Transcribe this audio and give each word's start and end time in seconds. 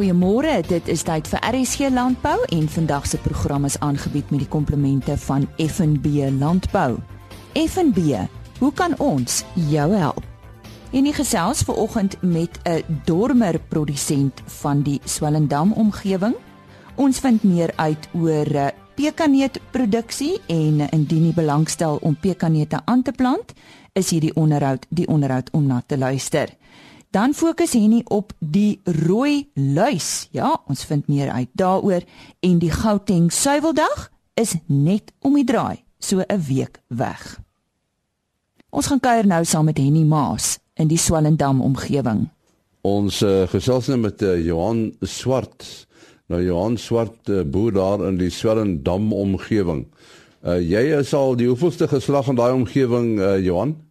Goeiemôre, 0.00 0.62
dit 0.64 0.86
is 0.88 1.02
tyd 1.04 1.26
vir 1.28 1.42
RSG 1.44 1.90
Landbou 1.92 2.38
en 2.56 2.68
vandag 2.72 3.04
se 3.04 3.18
program 3.20 3.66
is 3.68 3.74
aangebied 3.84 4.30
met 4.32 4.40
die 4.40 4.48
komplemente 4.48 5.12
van 5.26 5.42
FNB 5.60 6.30
Landbou. 6.40 6.94
FNB, 7.52 8.16
hoe 8.62 8.70
kan 8.72 8.94
ons 8.96 9.42
jou 9.68 9.84
help? 9.92 10.24
En 10.96 11.04
die 11.04 11.12
gesels 11.12 11.60
vanoggend 11.68 12.16
met 12.22 12.56
'n 12.64 12.80
dormer 13.04 13.60
produsent 13.68 14.40
van 14.62 14.80
die 14.82 15.00
Swellendam 15.04 15.72
omgewing. 15.72 16.34
Ons 16.96 17.18
vind 17.18 17.42
meer 17.42 17.72
uit 17.76 18.08
oor 18.12 18.54
eh, 18.54 18.72
pekaneetproduksie 18.94 20.40
en 20.46 20.80
indien 20.90 21.26
jy 21.26 21.34
belangstel 21.34 21.98
om 22.00 22.16
pekaneete 22.16 22.80
aan 22.84 23.02
te 23.02 23.12
plant, 23.12 23.52
is 23.92 24.10
hierdie 24.10 24.34
onderhoud 24.34 24.86
die 24.88 25.08
onderhoud 25.08 25.50
om 25.52 25.66
na 25.66 25.82
te 25.86 25.98
luister. 25.98 26.59
Dan 27.10 27.34
fokus 27.34 27.72
Henny 27.72 28.04
op 28.06 28.32
die 28.38 28.80
rooi 28.84 29.48
luis. 29.54 30.28
Ja, 30.30 30.60
ons 30.70 30.84
vind 30.84 31.08
meer 31.08 31.30
uit 31.30 31.48
daaroor 31.52 32.04
en 32.40 32.58
die 32.62 32.70
Gauteng 32.70 33.32
suiweldag 33.34 34.12
is 34.38 34.54
net 34.66 35.10
om 35.18 35.34
die 35.34 35.44
draai, 35.44 35.82
so 35.98 36.22
'n 36.22 36.42
week 36.46 36.78
weg. 36.86 37.40
Ons 38.70 38.86
gaan 38.86 39.00
kuier 39.00 39.26
nou 39.26 39.44
saam 39.44 39.64
met 39.64 39.78
Henny 39.78 40.04
Maas 40.04 40.58
in 40.74 40.86
die 40.86 40.98
Swellendam 40.98 41.60
omgewing. 41.60 42.28
Ons 42.80 43.22
uh, 43.22 43.42
gesels 43.48 43.86
nou 43.86 43.98
met 43.98 44.22
uh, 44.22 44.46
Johan 44.46 44.94
Swart. 45.00 45.86
Nou 46.26 46.44
Johan 46.44 46.76
Swart 46.76 47.28
uh, 47.28 47.42
boer 47.42 47.72
daar 47.72 48.06
in 48.06 48.16
die 48.16 48.30
Swellendam 48.30 49.12
omgewing. 49.12 49.86
Uh, 50.46 50.60
jy 50.62 50.98
is 51.00 51.14
al 51.14 51.34
die 51.34 51.48
hoeveelste 51.48 51.88
geslag 51.88 52.28
in 52.28 52.38
daai 52.38 52.52
omgewing 52.52 53.18
uh, 53.18 53.38
Johan? 53.44 53.89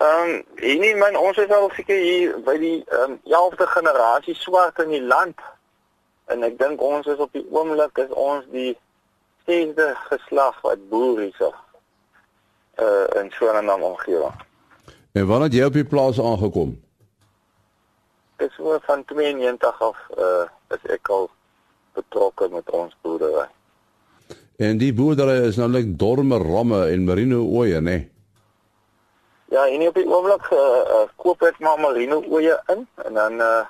Ehm 0.00 0.30
um, 0.30 0.44
nee 0.80 0.96
man 0.96 1.16
ons 1.16 1.36
is 1.36 1.50
al 1.52 1.70
seker 1.76 1.98
hier 2.00 2.36
by 2.44 2.54
die 2.58 2.78
ehm 2.88 3.10
um, 3.10 3.16
11de 3.28 3.66
generasie 3.68 4.34
swart 4.34 4.78
in 4.80 4.94
die 4.94 5.02
land. 5.02 5.40
En 6.32 6.44
ek 6.46 6.54
dink 6.58 6.80
ons 6.80 7.06
is 7.06 7.18
op 7.20 7.32
die 7.36 7.44
oomblik 7.52 7.98
is 8.00 8.14
ons 8.16 8.46
die 8.52 8.78
sesde 9.44 9.90
geslag 10.06 10.56
wat 10.64 10.86
boer 10.88 11.20
is 11.26 11.40
of 11.44 11.56
uh 12.80 13.20
in 13.20 13.64
naam 13.66 13.82
omgewing. 13.82 14.38
En 15.12 15.26
wanneer 15.26 15.52
jy 15.52 15.64
op 15.68 15.76
die 15.76 15.84
plaas 15.84 16.20
aangekom? 16.20 16.72
Dis 18.36 18.56
oor 18.58 18.80
van 18.86 19.04
92 19.04 19.82
af 19.88 19.98
uh 20.16 20.46
is 20.76 20.86
ek 20.96 21.08
al 21.08 21.28
betrokke 21.92 22.48
met 22.48 22.70
ons 22.70 22.96
boerdery. 23.02 23.44
En 24.56 24.80
die 24.80 24.94
boerdery 24.94 25.36
is 25.50 25.60
nou 25.60 25.68
net 25.68 25.92
dorme 25.98 26.38
ramme 26.38 26.86
en 26.88 27.04
merino 27.04 27.44
né? 27.44 27.80
Nee? 27.80 28.08
Ja, 29.50 29.66
en 29.66 29.86
op 29.86 29.94
die 29.94 30.06
oomblik 30.06 30.50
uh, 30.54 30.58
uh, 30.58 31.06
koop 31.18 31.40
ek 31.42 31.56
maar 31.58 31.80
marino 31.82 32.20
oeye 32.30 32.54
in 32.70 32.84
en 33.02 33.16
dan 33.18 33.40
uh, 33.42 33.64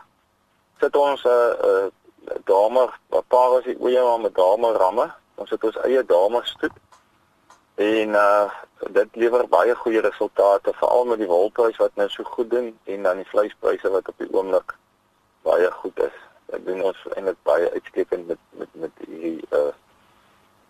sit 0.80 0.96
ons 0.96 1.22
'n 1.24 1.28
uh, 1.28 1.70
uh, 1.70 2.34
dame, 2.44 2.82
'n 3.16 3.22
paar 3.32 3.54
as 3.58 3.64
die 3.64 3.78
oeye 3.80 4.02
maar 4.04 4.20
met 4.20 4.34
dame 4.34 4.72
ramme. 4.72 5.06
Ons 5.40 5.50
het 5.50 5.64
ons 5.64 5.78
eie 5.88 6.02
dame 6.04 6.40
stoet. 6.44 6.76
En 7.74 8.08
uh 8.24 8.50
dit 8.92 9.16
lewer 9.16 9.48
baie 9.48 9.74
goeie 9.74 10.00
resultate 10.00 10.72
veral 10.72 11.04
met 11.04 11.18
die 11.18 11.28
wolprys 11.32 11.76
wat 11.76 11.96
nou 11.96 12.08
so 12.08 12.24
goed 12.24 12.50
doen 12.50 12.78
en 12.84 13.02
dan 13.02 13.16
die 13.16 13.28
vleispryse 13.32 13.90
wat 13.90 14.08
op 14.08 14.18
die 14.18 14.32
oomblik 14.32 14.76
baie 15.48 15.70
goed 15.80 15.98
is. 16.00 16.16
Ek 16.52 16.64
doen 16.66 16.82
ons 16.82 17.00
eintlik 17.14 17.40
baie 17.42 17.72
uitstekend 17.72 18.26
met 18.26 18.38
met 18.50 18.68
met 18.84 19.04
hierdie 19.08 19.40
uh 19.50 19.72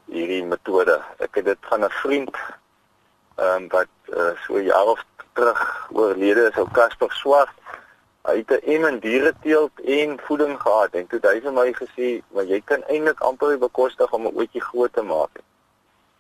hierdie 0.06 0.44
metode. 0.44 1.00
Ek 1.18 1.34
het 1.34 1.44
dit 1.50 1.70
van 1.70 1.84
'n 1.84 1.90
vriend 2.02 2.36
ehm 3.40 3.62
um, 3.62 3.68
wat 3.72 3.92
uh, 4.12 4.32
so 4.46 4.60
jaar 4.60 4.86
of 4.94 5.04
terug 5.32 5.88
oorlede 5.92 6.48
is, 6.50 6.58
ou 6.60 6.68
Casper 6.72 7.12
Swart. 7.12 7.56
Hy 8.28 8.36
het 8.42 8.50
'n 8.66 8.84
en 8.84 8.98
diere 9.00 9.32
teelt 9.42 9.80
en 9.80 10.18
voeding 10.26 10.60
gehad 10.60 10.94
en 10.94 11.06
toe 11.06 11.20
hy 11.22 11.40
vir 11.40 11.52
my 11.52 11.72
gesê, 11.72 12.08
"Maar 12.34 12.44
jy 12.44 12.60
kan 12.64 12.82
eintlik 12.82 13.20
amper 13.20 13.58
bekostig 13.58 14.12
om 14.12 14.26
'n 14.26 14.36
ootjie 14.36 14.60
groot 14.60 14.92
te 14.92 15.02
maak." 15.02 15.40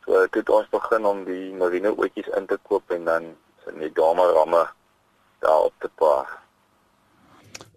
So 0.04 0.12
toe 0.12 0.40
het 0.40 0.50
ons 0.50 0.68
begin 0.68 1.04
om 1.04 1.24
die 1.24 1.52
marine 1.54 1.92
ootjies 1.96 2.30
in 2.36 2.46
te 2.46 2.58
koop 2.62 2.90
en 2.90 3.04
dan 3.04 3.22
in 3.72 3.78
die 3.78 3.92
dame 3.92 4.24
ramme 4.32 4.68
daarop 5.40 5.72
te 5.78 5.90
paar. 5.94 6.40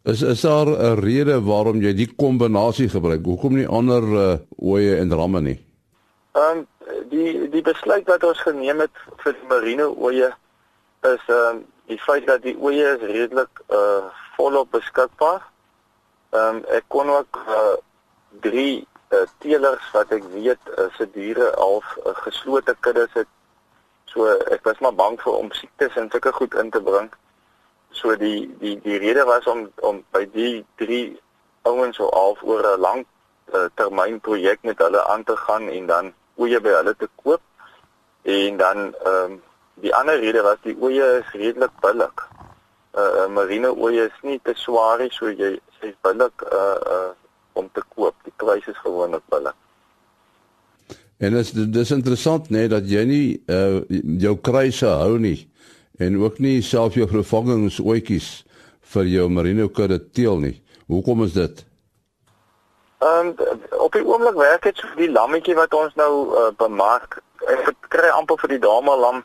Is 0.03 0.22
is 0.22 0.42
daar 0.42 0.68
'n 0.68 1.00
rede 1.00 1.42
waarom 1.42 1.82
jy 1.82 1.94
die 1.94 2.16
kombinasie 2.16 2.90
gebruik? 2.90 3.26
Hoekom 3.26 3.56
nie 3.56 3.68
ander 3.68 4.03
uh, 4.03 4.38
ooe 4.58 4.96
en 4.98 5.14
ramme 5.14 5.42
nie? 5.42 5.59
Ehm 6.34 6.58
um, 6.58 6.68
die 7.10 7.50
die 7.50 7.62
besluit 7.62 8.08
wat 8.08 8.24
ons 8.24 8.42
geneem 8.42 8.80
het 8.80 9.04
vir 9.24 9.36
die 9.38 9.48
marine 9.50 9.88
oeye 9.90 10.32
is 11.04 11.24
ehm 11.28 11.62
uh, 11.62 11.62
die 11.92 12.00
feit 12.00 12.28
dat 12.28 12.42
die 12.44 12.56
oeye 12.56 12.94
is 12.96 13.02
redelik 13.10 13.64
uh 13.70 14.06
volop 14.38 14.72
beskikbaar. 14.72 15.42
Ehm 16.32 16.56
um, 16.56 16.64
ek 16.78 16.86
kon 16.88 17.10
ook 17.10 17.40
uh 17.48 17.76
drie 18.46 18.88
uh, 19.14 19.26
teelers 19.38 19.92
wat 19.94 20.12
ek 20.12 20.24
weet 20.34 20.72
uh, 20.78 20.88
se 20.98 21.10
diere 21.12 21.52
al 21.56 21.82
uh, 21.84 22.16
geslote 22.26 22.76
kuddes 22.80 23.14
het. 23.14 23.30
So 24.06 24.30
ek 24.56 24.64
was 24.64 24.80
maar 24.80 24.96
bang 24.96 25.20
vir 25.22 25.34
om 25.34 25.52
siektes 25.52 26.00
en 26.00 26.10
sulke 26.10 26.32
goed 26.32 26.56
in 26.62 26.72
te 26.72 26.82
bring. 26.82 27.12
So 27.92 28.16
die 28.16 28.50
die 28.60 28.78
die 28.82 28.98
rede 28.98 29.26
was 29.30 29.48
om 29.48 29.68
om 29.82 30.04
by 30.16 30.26
die 30.34 30.66
drie 30.82 31.20
ouens 31.64 32.00
so 32.00 32.10
half 32.16 32.44
oor 32.44 32.66
'n 32.74 32.80
lang 32.80 33.06
uh, 33.54 33.68
termyn 33.76 34.20
projek 34.20 34.64
met 34.64 34.80
hulle 34.80 35.04
aan 35.08 35.24
te 35.24 35.38
gaan 35.38 35.70
en 35.70 35.88
dan 35.88 36.14
oeye 36.42 36.60
by 36.64 36.78
hulle 36.80 36.94
te 37.00 37.10
koop. 37.24 37.42
En 38.24 38.58
dan 38.58 38.94
ehm 38.94 39.32
um, 39.32 39.42
die 39.84 39.94
ander 39.96 40.20
rede 40.20 40.42
was 40.46 40.62
die 40.64 40.76
oeye 40.80 41.20
is 41.20 41.32
redelik 41.34 41.74
billik. 41.82 42.24
Uh, 42.94 43.02
uh 43.02 43.28
marine 43.28 43.74
oeye 43.74 44.06
is 44.06 44.20
nie 44.22 44.40
te 44.44 44.54
swaar 44.56 45.02
nie, 45.02 45.10
so 45.12 45.32
jy 45.32 45.56
sê 45.80 45.94
billik 46.06 46.46
uh 46.52 46.78
uh 46.96 47.12
om 47.54 47.70
te 47.74 47.82
koop. 47.96 48.16
Die 48.24 48.34
pryse 48.38 48.72
is 48.72 48.84
gewoonlik 48.86 49.26
billik. 49.34 49.58
En 51.18 51.34
dit 51.34 51.40
is 51.40 51.52
dis 51.72 51.92
interessant 51.92 52.50
nê 52.50 52.64
nee, 52.64 52.72
dat 52.72 52.88
jy 52.90 53.04
nie 53.10 53.28
uh 53.48 53.82
jou 54.22 54.38
kruise 54.42 54.88
hou 54.88 55.18
nie 55.20 55.40
en 56.02 56.18
ook 56.18 56.40
nie 56.42 56.62
self 56.66 56.96
jou 56.98 57.06
vervangingsoetjies 57.08 58.30
vir 58.94 59.10
jou 59.10 59.28
marine 59.30 59.68
kudde 59.70 60.00
teel 60.12 60.40
nie. 60.42 60.56
Hoekom 60.90 61.24
is 61.26 61.36
dit? 61.38 61.64
Ehm 63.03 63.28
um, 63.28 63.59
op 63.78 63.91
die 63.91 64.06
oomblik 64.06 64.36
werk 64.36 64.62
dit 64.64 64.78
so 64.78 64.88
die 64.96 65.12
lammetjie 65.12 65.56
wat 65.56 65.74
ons 65.74 65.96
nou 66.00 66.14
uh, 66.40 66.50
bemark. 66.58 67.18
Ek 67.52 67.72
kry 67.91 68.12
amper 68.16 68.40
vir 68.40 68.53
die 68.53 68.59
dame 68.64 68.94
lam 68.96 69.18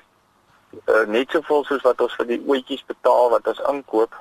uh, 0.87 1.05
net 1.07 1.31
soveel 1.31 1.63
soos 1.69 1.85
wat 1.87 2.01
ons 2.03 2.17
vir 2.19 2.27
die 2.33 2.41
oetjies 2.47 2.83
betaal 2.89 3.31
wat 3.35 3.47
ons 3.47 3.61
inkoop. 3.71 4.17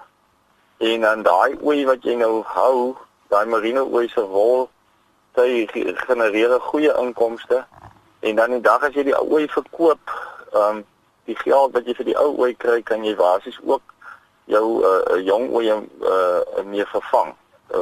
En 0.78 1.08
dan 1.08 1.24
daai 1.26 1.56
ooi 1.62 1.80
wat 1.90 2.06
jy 2.06 2.20
nou 2.20 2.44
hou, 2.52 2.76
daai 3.34 3.46
marine 3.50 3.82
ooi 3.82 4.06
se 4.14 4.26
wol, 4.36 4.68
dit 5.40 5.74
genereer 6.04 6.54
goeie 6.68 6.94
inkomste. 7.02 7.64
En 8.20 8.38
dan 8.38 8.54
die 8.54 8.62
dag 8.70 8.86
as 8.86 8.94
jy 8.94 9.08
die 9.10 9.18
ooi 9.18 9.48
verkoop, 9.56 10.14
ehm 10.54 10.84
um, 10.84 10.86
die 11.28 11.36
geld 11.42 11.74
wat 11.76 11.90
jy 11.90 11.98
vir 11.98 12.12
die 12.12 12.20
ou 12.20 12.30
ooi 12.44 12.54
kry, 12.56 12.78
kan 12.86 13.02
jy 13.04 13.18
basies 13.20 13.58
ook 13.66 13.98
jou 14.48 14.64
uh, 14.86 15.18
jong 15.26 15.50
ooi 15.50 15.66
uh, 15.74 16.62
meer 16.64 16.88
vervang 16.94 17.34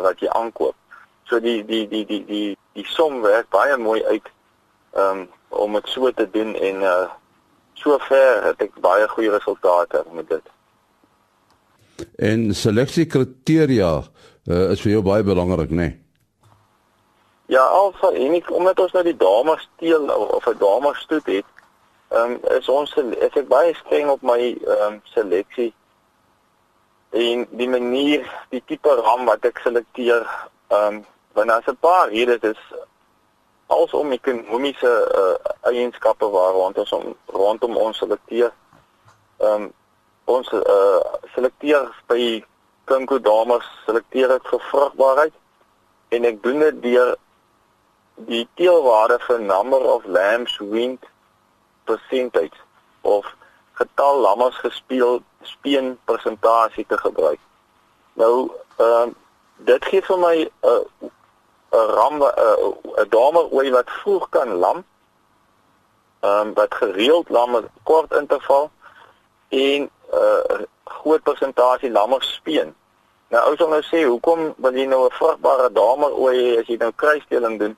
wat 0.07 0.23
jy 0.23 0.31
aankoop. 0.33 0.73
So 1.29 1.39
die 1.39 1.63
die 1.65 1.87
die 1.87 2.05
die 2.05 2.23
die 2.25 2.57
die 2.73 2.85
som 2.85 3.21
werk 3.21 3.49
baie 3.49 3.77
mooi 3.77 4.03
uit 4.03 4.27
um, 4.93 5.27
om 5.49 5.73
dit 5.73 5.87
so 5.87 6.11
te 6.11 6.29
doen 6.29 6.55
en 6.55 6.81
uh 6.81 7.05
sover 7.75 8.43
het 8.43 8.61
ek 8.63 8.77
baie 8.79 9.07
goeie 9.11 9.31
resultate 9.33 10.03
met 10.15 10.29
dit. 10.29 10.45
En 12.15 12.53
seleksiekriteria 12.55 13.91
uh, 13.99 14.71
is 14.71 14.81
vir 14.81 14.93
jou 14.93 15.01
baie 15.03 15.23
belangrik, 15.27 15.69
né? 15.69 15.75
Nee? 15.75 16.05
Ja, 17.45 17.61
alsa 17.61 18.09
en 18.15 18.33
ek 18.39 18.47
omdat 18.49 18.79
ons 18.81 18.93
nou 18.95 19.03
die 19.05 19.17
dames 19.17 19.67
steel 19.75 20.07
of 20.09 20.47
'n 20.49 20.57
dames 20.57 21.01
stoet 21.05 21.25
het, 21.25 21.49
ehm 22.09 22.31
um, 22.31 22.39
is 22.57 22.69
ons 22.69 22.95
is 22.97 23.35
ek 23.35 23.47
baie 23.47 23.73
streng 23.75 24.09
op 24.09 24.21
my 24.21 24.39
ehm 24.55 24.93
um, 24.93 25.01
seleksie 25.03 25.73
en 27.09 27.45
die 27.51 27.69
manier, 27.69 28.25
die 28.49 28.63
tipe 28.65 28.89
ram 28.89 29.25
wat 29.25 29.45
ek 29.45 29.61
selekteer, 29.63 30.25
ehm 30.67 30.95
um, 30.95 31.05
want 31.35 31.49
daar's 31.51 31.67
'n 31.67 31.77
paar 31.79 32.09
redes 32.09 32.41
is 32.41 32.61
alsom 33.67 34.11
ekonomiese 34.11 34.91
uh, 35.21 35.53
eienskappe 35.71 36.29
waar 36.29 36.53
rond 36.53 36.77
ons 36.77 36.91
om, 36.91 37.15
rondom 37.25 37.77
ons 37.77 37.97
selekteer. 37.97 38.53
Ehm 39.37 39.61
um, 39.61 39.73
ons 40.25 40.47
uh, 40.51 41.01
selekteer 41.33 41.91
by 42.09 42.43
Kinko 42.89 43.19
dames 43.21 43.65
selekteer 43.85 44.31
ek 44.35 44.47
vir 44.49 44.61
vrugbaarheid 44.69 45.33
en 46.17 46.25
ek 46.25 46.39
doen 46.43 46.63
dit 46.63 46.79
deur 46.81 47.11
die 48.29 48.47
teelwaarde 48.57 49.19
vir 49.27 49.43
number 49.43 49.85
of 49.93 50.05
lambs 50.05 50.57
weaned 50.57 51.05
percentage 51.85 52.57
of 53.01 53.27
getal 53.77 54.21
lammas 54.23 54.57
gespeel 54.63 55.21
speen 55.43 55.93
persentasie 56.05 56.85
te 56.89 56.97
gebruik. 56.97 57.41
Nou 58.13 58.49
ehm 58.77 59.09
uh, 59.09 59.13
dit 59.67 59.85
gee 59.85 60.01
vir 60.01 60.19
my 60.19 60.35
'n 60.41 60.49
uh, 60.69 61.11
'n 61.75 61.87
ram 61.97 62.15
'n 62.23 63.09
dame 63.09 63.41
ooi 63.51 63.71
wat 63.71 63.89
vroeg 63.99 64.29
kan 64.29 64.49
lam. 64.63 64.83
Ehm 66.19 66.47
um, 66.47 66.53
wat 66.53 66.73
gereeld 66.73 67.29
lam 67.29 67.51
met 67.51 67.65
kort 67.83 68.13
interval 68.13 68.71
en 69.49 69.81
'n 69.81 69.91
uh, 70.13 70.65
groot 70.83 71.23
persentasie 71.23 71.91
lammers 71.91 72.33
speen. 72.33 72.75
Nou 73.27 73.49
ou 73.49 73.55
sal 73.57 73.69
nou 73.69 73.81
sê, 73.81 74.03
hoekom 74.05 74.53
wil 74.57 74.73
jy 74.73 74.85
nou 74.85 75.05
'n 75.05 75.17
vrugbare 75.19 75.71
damerooi 75.71 76.35
hê 76.37 76.59
as 76.59 76.67
jy 76.67 76.77
nou 76.77 76.91
kruisdeling 76.95 77.59
doen? 77.59 77.77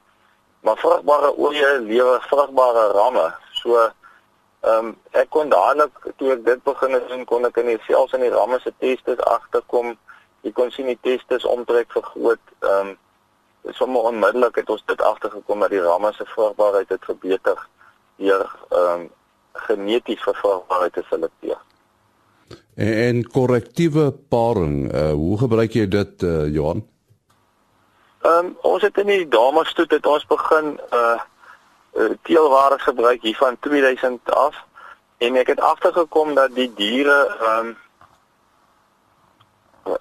Maar 0.59 0.77
vrugbare 0.77 1.33
oeye 1.37 1.79
lewer 1.79 2.21
vrugbare 2.29 2.91
ramme. 2.91 3.33
So 3.51 3.75
ehm 3.77 3.91
um, 4.85 4.97
ek 5.11 5.29
kon 5.29 5.49
dadelik 5.49 5.93
toe 6.17 6.31
ek 6.31 6.45
dit 6.45 6.63
begin 6.63 7.01
doen, 7.07 7.25
kon 7.25 7.45
ek 7.45 7.57
in 7.57 7.79
selfs 7.87 8.13
in 8.13 8.21
die 8.21 8.29
ramme 8.29 8.59
se 8.59 8.73
testes 8.79 9.19
agterkom. 9.19 9.97
Jy 10.41 10.51
kon 10.51 10.71
sien 10.71 10.85
die 10.85 10.99
testes 11.01 11.45
omtrek 11.45 11.91
vergroot. 11.91 12.43
Ehm 12.59 12.87
um, 12.87 12.97
sommer 13.73 14.01
onmiddellik 14.01 14.55
het 14.55 14.69
ons 14.69 14.83
dit 14.85 15.01
agtergekom 15.01 15.59
dat 15.59 15.69
die 15.69 15.81
ramme 15.81 16.13
se 16.13 16.25
vrugbaarheid 16.25 16.89
het 16.89 17.05
verbeter 17.05 17.67
deur 18.17 18.49
ehm 18.69 19.01
um, 19.01 19.09
geneties 19.57 20.21
vir 20.21 20.35
vrugbaarheid 20.37 20.93
te 20.93 21.03
selekteer. 21.09 21.57
En 22.75 23.23
korrektiewe 23.33 24.11
paring, 24.29 24.93
uh, 24.93 25.11
hoe 25.11 25.37
gebruik 25.37 25.73
jy 25.73 25.87
dit 25.87 26.23
uh, 26.23 26.45
Johan? 26.53 26.85
Ehm 28.21 28.45
um, 28.45 28.53
ons 28.61 28.81
het 28.81 28.97
in 28.97 29.09
die 29.09 29.27
dames 29.27 29.73
toe 29.73 29.85
dit 29.85 30.05
ons 30.05 30.25
begin 30.27 30.77
uh 30.91 31.17
teelware 32.21 32.79
gebruik 32.79 33.21
hier 33.21 33.35
van 33.35 33.57
2000 33.59 34.31
af 34.31 34.55
en 35.17 35.35
ek 35.35 35.47
het 35.47 35.59
agtergekom 35.59 36.35
dat 36.35 36.53
die 36.55 36.69
diere 36.77 37.17
ehm 37.41 37.67
um, 37.67 37.77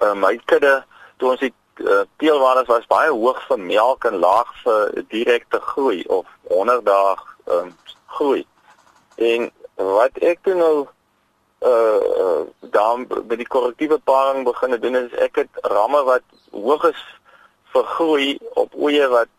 uh, 0.02 0.14
my 0.14 0.36
kudde 0.44 0.84
toe 1.16 1.30
ons 1.30 1.40
die 1.40 1.54
uh, 1.80 2.04
teelwaardes 2.16 2.66
was 2.66 2.86
baie 2.86 3.10
hoog 3.10 3.40
vir 3.48 3.60
melk 3.60 4.04
en 4.04 4.18
laag 4.22 4.52
vir 4.64 5.04
direkte 5.12 5.60
groei 5.60 6.02
of 6.08 6.26
100 6.48 6.84
dae 6.86 7.16
um, 7.56 7.72
groei. 8.06 8.46
En 9.16 9.50
wat 9.74 10.18
ek 10.24 10.42
toe 10.42 10.54
nou 10.54 10.86
uh 11.66 12.44
dan 12.60 13.06
by 13.08 13.36
die 13.40 13.48
korrektiewe 13.48 13.96
paring 14.04 14.44
begin 14.44 14.76
doen 14.80 14.96
is 14.98 15.14
ek 15.24 15.40
het 15.40 15.60
ramme 15.72 16.02
wat 16.04 16.24
hoog 16.52 16.84
is 16.90 17.00
vir 17.72 17.86
groei 17.96 18.28
op 18.54 18.74
oeye 18.76 19.08
wat 19.08 19.32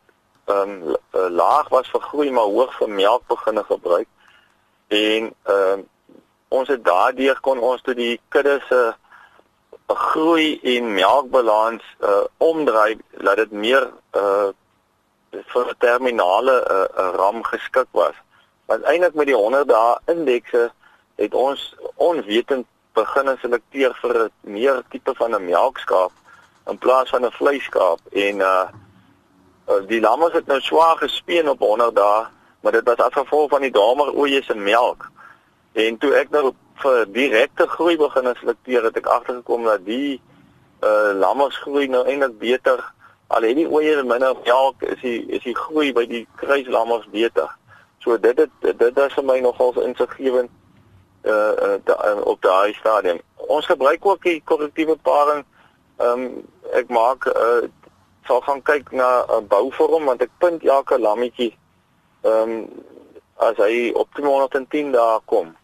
ehm 0.48 0.74
um, 1.14 1.30
laag 1.36 1.70
was 1.70 1.90
vir 1.94 2.02
groei 2.10 2.32
maar 2.32 2.50
hoog 2.50 2.74
vir 2.80 2.90
melk 2.90 3.28
begine 3.28 3.64
gebruik. 3.64 4.08
En 4.88 5.30
ehm 5.30 5.74
um, 5.74 5.86
ons 6.50 6.68
het 6.68 6.84
daardeur 6.84 7.40
kon 7.44 7.60
ons 7.60 7.82
toe 7.84 7.94
die 7.94 8.20
kudde 8.32 8.60
se 8.70 8.76
uh, 8.76 8.94
'n 9.88 9.96
groei 9.96 10.60
en 10.76 10.94
melkbalans 10.94 11.84
uh 12.04 12.24
omdraai 12.38 12.98
dat 13.26 13.36
dit 13.36 13.52
meer 13.52 13.92
uh 14.22 14.50
vir 15.52 15.66
'n 15.70 15.78
terminale 15.80 16.56
uh, 16.72 17.04
uh 17.04 17.14
ram 17.16 17.44
geskik 17.44 17.88
was. 17.92 18.16
Want 18.66 18.84
eintlik 18.84 19.14
met 19.14 19.26
die 19.26 19.36
100 19.36 19.68
dae 19.68 19.98
indekse 20.06 20.72
het 21.16 21.34
ons 21.34 21.76
onwetend 21.96 22.66
begin 22.94 23.38
selekteer 23.40 23.96
vir 24.02 24.16
'n 24.24 24.32
meer 24.42 24.84
tipe 24.90 25.16
van 25.16 25.36
'n 25.36 25.46
melkskaap 25.46 26.12
in 26.68 26.78
plaas 26.78 27.10
van 27.10 27.26
'n 27.26 27.38
vleiskaap 27.40 28.00
en 28.12 28.36
uh, 28.40 28.68
uh 29.72 29.82
die 29.88 30.02
lamme 30.02 30.30
het 30.32 30.48
nou 30.48 30.62
swaar 30.62 30.98
gespeen 30.98 31.50
op 31.50 31.60
100 31.60 31.96
dae, 31.96 32.28
maar 32.62 32.72
dit 32.72 32.84
was 32.84 32.98
as 32.98 33.14
gevolg 33.14 33.50
van 33.50 33.62
die 33.62 33.72
damer 33.72 34.16
oeye 34.16 34.44
se 34.44 34.56
melk. 34.56 35.12
En 35.74 35.98
toe 35.98 36.14
ek 36.14 36.30
nou 36.30 36.54
vir 36.82 37.06
direkte 37.14 37.68
groei 37.68 37.98
begin 37.98 38.30
selekteer 38.36 38.84
het 38.84 38.98
ek 38.98 39.10
agtergekom 39.12 39.66
dat 39.70 39.86
die 39.86 40.20
uh 40.86 41.12
lammers 41.18 41.58
groei 41.64 41.88
nou 41.90 42.04
eintlik 42.06 42.38
beter 42.40 42.84
al 43.28 43.42
het 43.42 43.58
die 43.58 43.68
oeye 43.68 44.04
minder 44.04 44.36
melk 44.46 44.84
is 44.84 45.00
die 45.02 45.20
is 45.38 45.44
die 45.44 45.56
groei 45.56 45.92
by 45.94 46.06
die 46.06 46.28
kruislammers 46.36 47.08
beter. 47.12 47.50
So 48.00 48.18
dit 48.18 48.38
het 48.38 48.52
dit 48.62 48.98
is 49.06 49.18
vir 49.18 49.26
my 49.26 49.40
nogal 49.40 49.74
insiggewend 49.84 50.52
uh, 51.26 51.78
uh 51.84 52.22
op 52.24 52.42
daai 52.42 52.74
stadium. 52.74 53.20
Ons 53.36 53.66
gebruik 53.66 54.06
ook 54.06 54.24
die 54.24 54.42
korrektiewe 54.46 54.98
paring. 55.02 55.44
Ehm 55.98 56.24
um, 56.24 56.44
ek 56.74 56.90
maak 56.94 57.26
uh 57.34 57.68
sal 58.28 58.42
gaan 58.42 58.62
kyk 58.62 58.92
na 58.92 59.24
'n 59.24 59.44
uh, 59.44 59.48
bouvorm 59.50 60.06
want 60.06 60.22
ek 60.22 60.32
punt 60.38 60.64
elke 60.64 61.00
lammetjie 61.00 61.54
ehm 62.22 62.52
um, 62.52 62.70
as 63.38 63.58
hy 63.58 63.92
op 63.94 64.10
210 64.14 64.92
dae 64.92 65.20
kom 65.26 65.56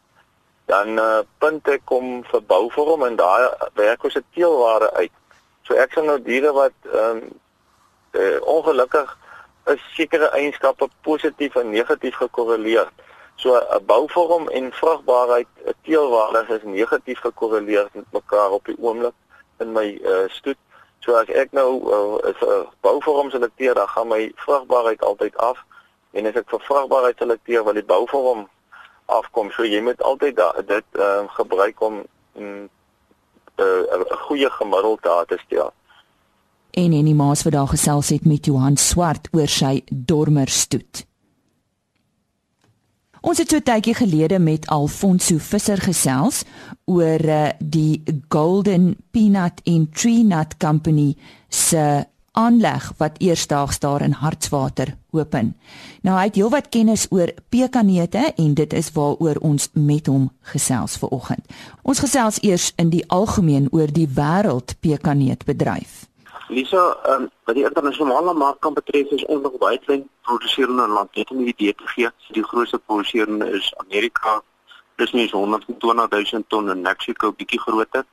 dan 0.65 0.99
uh, 0.99 1.21
punt 1.37 1.67
ek 1.67 1.81
kom 1.85 2.23
vir 2.31 2.41
bouvorm 2.47 3.03
en 3.03 3.15
daai 3.15 3.49
werk 3.75 4.03
ons 4.03 4.15
'n 4.15 4.25
teelware 4.33 4.91
uit. 4.93 5.11
So 5.63 5.75
ek 5.75 5.93
sien 5.93 6.05
nou 6.05 6.19
diere 6.21 6.53
wat 6.53 6.75
ehm 6.91 7.17
um, 7.17 7.21
uh, 8.13 8.39
ongelukkig 8.41 9.17
is 9.65 9.81
sekere 9.95 10.29
eienskappe 10.35 10.87
positief 11.01 11.55
en 11.55 11.69
negatief 11.69 12.15
gekorreleer. 12.15 12.89
So 13.35 13.55
'n 13.55 13.85
bouvorm 13.85 14.49
en 14.49 14.71
vrugbaarheid, 14.71 15.47
'n 15.65 15.73
teelware 15.83 16.45
is 16.47 16.63
negatief 16.63 17.19
gekorreleer 17.19 17.89
met 17.93 18.05
mekaar 18.11 18.51
op 18.51 18.65
die 18.65 18.77
oomblik 18.79 19.13
in 19.59 19.71
my 19.71 19.99
uh, 20.03 20.29
stoet. 20.29 20.57
So 20.99 21.15
as 21.15 21.27
ek 21.27 21.51
nou 21.51 21.69
'n 21.75 22.27
uh, 22.27 22.41
uh, 22.41 22.65
bouvorm 22.81 23.29
selekteer, 23.29 23.73
dan 23.73 23.87
gaan 23.87 24.07
my 24.07 24.31
vrugbaarheid 24.35 25.01
altyd 25.01 25.37
af 25.37 25.63
en 26.11 26.25
as 26.25 26.35
ek 26.35 26.49
vir 26.49 26.59
vrugbaarheid 26.59 27.17
selekteer, 27.17 27.63
wil 27.63 27.73
die 27.73 27.83
bouvorm 27.83 28.49
afkom. 29.05 29.51
So 29.51 29.65
jy 29.65 29.81
moet 29.81 30.01
altyd 30.01 30.35
da, 30.35 30.51
dit 30.65 30.85
ehm 30.91 31.25
uh, 31.25 31.29
gebruik 31.37 31.81
om 31.81 32.03
eh, 32.33 32.43
'n 32.43 32.69
uh, 33.57 34.17
goeie 34.27 34.49
gemiddeld 34.49 35.01
daar 35.03 35.25
te 35.25 35.39
stel. 35.45 35.73
En 36.71 36.93
en 36.93 37.05
die 37.05 37.15
maas 37.15 37.43
daar 37.43 37.67
gesels 37.67 38.09
het 38.09 38.25
met 38.25 38.45
Johan 38.45 38.77
Swart 38.77 39.27
oor 39.31 39.47
sy 39.47 39.83
dormer 39.89 40.49
stoet. 40.49 41.05
Ons 43.21 43.37
het 43.37 43.49
so 43.49 43.57
'n 43.57 43.63
tydjie 43.63 43.93
gelede 43.95 44.39
met 44.39 44.67
Alfonso 44.67 45.37
Visser 45.37 45.77
gesels 45.77 46.43
oor 46.85 47.21
uh, 47.25 47.49
die 47.59 48.03
Golden 48.27 48.97
Peanut 49.11 49.61
and 49.63 49.95
Tree 49.95 50.23
Nut 50.23 50.57
Company 50.57 51.15
se 51.47 52.05
aanleg 52.33 52.91
wat 52.97 53.19
eersdaags 53.21 53.79
daar 53.79 54.01
in 54.01 54.11
Hartswater 54.11 54.95
open. 55.11 55.53
Nou 56.01 56.17
hy 56.17 56.23
het 56.29 56.37
heelwat 56.39 56.69
kennis 56.73 57.05
oor 57.13 57.29
pekanneute 57.53 58.31
en 58.35 58.53
dit 58.57 58.73
is 58.73 58.89
waaroor 58.95 59.37
ons 59.41 59.69
met 59.73 60.09
hom 60.09 60.31
gesels 60.53 60.97
ver 60.97 61.13
oggend. 61.13 61.45
Ons 61.81 62.01
gesels 62.01 62.41
eers 62.41 62.71
in 62.81 62.89
die 62.89 63.03
algemeen 63.07 63.69
oor 63.71 63.93
die 63.93 64.07
wêreld 64.17 64.73
pekanneutbedryf. 64.81 66.07
Lisa, 66.49 66.97
um, 67.09 67.29
wat 67.45 67.55
die 67.55 67.65
internasionale 67.65 68.33
mark 68.33 68.59
kan 68.65 68.73
betref 68.73 69.13
is 69.13 69.25
ons 69.25 69.45
nog 69.45 69.57
baie 69.61 69.77
klein 69.85 70.03
produseerende 70.25 70.87
land. 70.87 71.15
Net 71.15 71.31
om 71.31 71.37
'n 71.37 71.47
idee 71.47 71.75
te 71.75 71.87
gee, 71.87 72.09
die 72.31 72.43
grootste 72.43 72.77
produseerende 72.77 73.49
is 73.49 73.73
Amerika. 73.77 74.41
Dis 74.95 75.11
nie 75.11 75.29
120 75.29 76.09
000 76.09 76.43
ton 76.47 76.69
en 76.69 76.81
Mexico 76.81 77.31
bietjie 77.31 77.59
groter. 77.59 78.05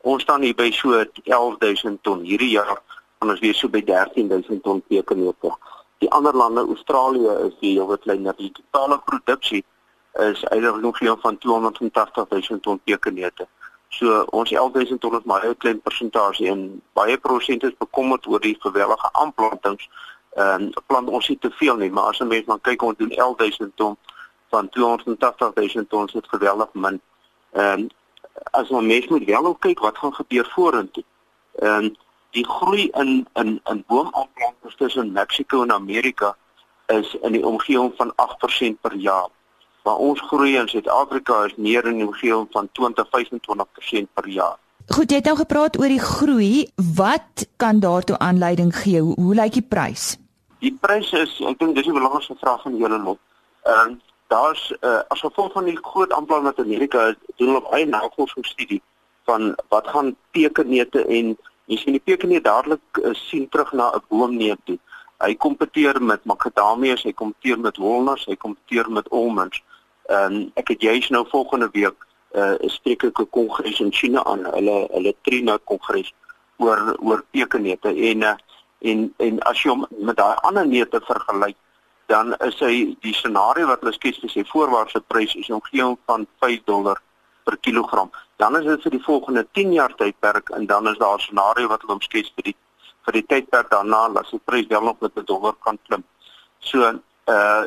Ons 0.00 0.22
staan 0.22 0.42
hier 0.42 0.54
by 0.54 0.70
so 0.70 1.04
11 1.24 1.56
000 1.58 1.98
ton 2.02 2.22
hierdie 2.24 2.50
jaar 2.50 2.82
en 3.18 3.30
ons 3.30 3.40
weer 3.40 3.54
so 3.54 3.68
by 3.68 3.82
13000 3.84 4.62
ton 4.62 4.82
pekanneute. 4.86 5.52
Die 5.98 6.10
ander 6.10 6.36
lande, 6.36 6.60
Australië 6.60 7.34
is 7.46 7.54
die 7.60 7.72
heel 7.72 7.86
wat 7.86 8.00
kleiner. 8.00 8.36
Die 8.36 8.52
totale 8.52 8.98
produksie 9.04 9.64
is 10.12 10.44
eintlik 10.44 10.80
nog 10.80 10.98
geen 10.98 11.18
van 11.20 11.38
280000 11.38 12.62
ton 12.62 12.80
pekanneute. 12.84 13.46
So 13.88 14.22
ons 14.30 14.50
11000 14.50 15.00
ton 15.00 15.16
is 15.18 15.24
maar 15.24 15.46
'n 15.46 15.56
klein 15.56 15.80
persentasie 15.80 16.48
en 16.48 16.82
baie 16.92 17.18
produsente 17.18 17.66
is 17.66 17.76
bekommerd 17.78 18.26
oor 18.26 18.40
die 18.40 18.56
gewellige 18.58 19.08
aanplantings. 19.12 19.88
Ehm 20.34 20.62
um, 20.62 20.72
plant 20.86 21.08
ons 21.08 21.28
nie 21.28 21.38
te 21.38 21.50
veel 21.50 21.76
nie, 21.76 21.90
maar 21.90 22.04
as 22.04 22.18
'n 22.20 22.26
mens 22.26 22.44
maar 22.44 22.60
kyk 22.60 22.82
ons 22.82 22.96
doen 22.96 23.12
11000 23.12 23.76
ton 23.76 23.96
van 24.48 24.68
280000 24.68 25.88
ton 25.88 26.06
is 26.06 26.28
geweldig 26.28 26.68
min. 26.72 27.00
Ehm 27.52 27.78
um, 27.78 27.88
as 28.50 28.68
ons 28.68 28.86
mens 28.86 29.06
moet 29.06 29.24
wel 29.24 29.54
kyk 29.54 29.78
wat 29.78 29.98
gaan 29.98 30.14
gebeur 30.14 30.50
vorentoe. 30.54 31.04
Ehm 31.54 31.84
um, 31.84 31.96
die 32.30 32.44
groei 32.46 32.88
in 33.00 33.26
in 33.34 33.60
in 33.70 33.84
boomaanplantings 33.86 34.76
tussen 34.76 35.12
Mexiko 35.12 35.62
en 35.62 35.72
Amerika 35.72 36.36
is 36.86 37.16
in 37.22 37.32
die 37.32 37.46
omgewing 37.46 37.92
van 37.96 38.12
8% 38.16 38.80
per 38.80 38.94
jaar. 38.94 39.28
Maar 39.84 39.96
ons 39.96 40.20
groei 40.20 40.56
in 40.56 40.68
Suid-Afrika 40.68 41.44
is 41.44 41.56
meer 41.56 41.86
in 41.86 42.00
die 42.00 42.06
omgewing 42.06 42.48
van 42.50 42.68
20-25% 42.80 44.12
per 44.12 44.28
jaar. 44.28 44.56
Goed, 44.88 45.10
jy 45.10 45.20
het 45.20 45.28
nou 45.28 45.36
gepraat 45.36 45.76
oor 45.78 45.92
die 45.92 46.00
groei. 46.00 46.68
Wat 46.96 47.46
kan 47.56 47.80
daartoe 47.80 48.18
aanleiding 48.18 48.72
gee? 48.76 49.00
Hoe, 49.00 49.14
hoe 49.20 49.34
lyk 49.34 49.52
die 49.52 49.64
prys? 49.68 50.16
Die 50.64 50.72
prys 50.80 51.12
is, 51.12 51.34
ek 51.44 51.58
dink 51.60 51.76
dis 51.76 51.86
die 51.86 51.94
belangrikste 51.94 52.36
vraag 52.40 52.62
van 52.64 52.76
julle 52.76 53.00
lot. 53.04 53.20
Ehm 53.68 53.96
uh, 53.96 53.96
daar's 54.28 54.74
uh, 54.84 54.98
as 55.08 55.20
gevolg 55.24 55.52
van 55.52 55.64
die 55.64 55.78
groot 55.80 56.12
aanplant 56.12 56.44
wat 56.44 56.58
Amerika 56.60 57.14
doen 57.40 57.54
op 57.56 57.70
eie 57.72 57.86
navorsingsstudie 57.88 58.82
van 59.24 59.54
wat 59.72 59.88
gaan 59.88 60.10
tekenneute 60.36 61.04
en 61.06 61.30
Jy 61.68 61.76
sien 61.76 61.96
die 61.96 62.04
peken 62.04 62.32
nie 62.32 62.40
dadelik 62.40 63.00
uh, 63.02 63.14
sien 63.14 63.48
terug 63.52 63.72
na 63.76 63.90
'n 63.96 64.04
boomneem 64.08 64.60
toe. 64.64 64.78
Hy 65.20 65.34
kompeteer 65.34 66.02
met 66.02 66.24
macadamias, 66.24 67.02
hy 67.02 67.12
kompeteer 67.12 67.58
met 67.58 67.76
walnuts, 67.76 68.26
hy 68.26 68.36
kompeteer 68.36 68.90
met 68.90 69.10
almonds. 69.10 69.62
En 70.08 70.34
um, 70.34 70.50
ek 70.54 70.68
het 70.68 70.80
juis 70.80 71.08
nou 71.08 71.26
volgende 71.28 71.68
week 71.72 72.06
'n 72.34 72.38
uh, 72.38 72.68
spreeklike 72.68 73.24
kongres 73.24 73.80
in 73.80 73.92
China 73.92 74.24
aan, 74.24 74.44
hulle 74.44 74.88
hulle 74.92 75.14
trina 75.22 75.58
kongres 75.64 76.12
oor 76.56 76.96
oor 77.00 77.24
pekenneute 77.30 77.88
en 77.88 78.22
uh, 78.22 78.36
en 78.80 79.14
en 79.16 79.40
as 79.40 79.62
jy 79.62 79.70
hom 79.70 79.86
met 79.98 80.16
daai 80.16 80.36
ander 80.46 80.66
neute 80.66 81.00
vergelyk, 81.00 81.56
dan 82.06 82.34
is 82.46 82.58
hy 82.64 82.96
die 83.04 83.14
scenario 83.14 83.66
wat 83.66 83.80
hulle 83.84 83.92
skets 83.92 84.20
vir 84.24 84.32
sy 84.32 84.44
voorwaartse 84.48 85.00
prys 85.12 85.34
is 85.34 85.50
omgewing 85.50 85.98
van 86.06 86.26
5 86.40 86.64
dollar 86.64 87.00
per 87.44 87.56
kilogram. 87.60 88.10
Dan 88.38 88.56
is 88.56 88.64
dit 88.64 88.82
vir 88.82 88.94
die 88.94 89.02
volgende 89.02 89.46
10 89.52 89.72
jaar 89.72 89.94
tydperk 89.94 90.50
en 90.54 90.66
dan 90.66 90.88
is 90.88 90.98
daar 90.98 91.16
'n 91.18 91.26
scenario 91.26 91.68
wat 91.68 91.80
hulle 91.80 91.98
omskets 91.98 92.32
vir 92.36 92.44
die 92.44 92.56
vir 93.04 93.12
die 93.12 93.26
tydperk 93.26 93.70
daarna 93.70 94.02
as 94.20 94.30
die 94.30 94.40
prys 94.44 94.66
wel 94.66 94.82
nog 94.82 95.00
met 95.00 95.16
'n 95.16 95.24
dollar 95.24 95.54
kan 95.64 95.78
klim. 95.86 96.04
So 96.58 96.78
uh 97.28 97.62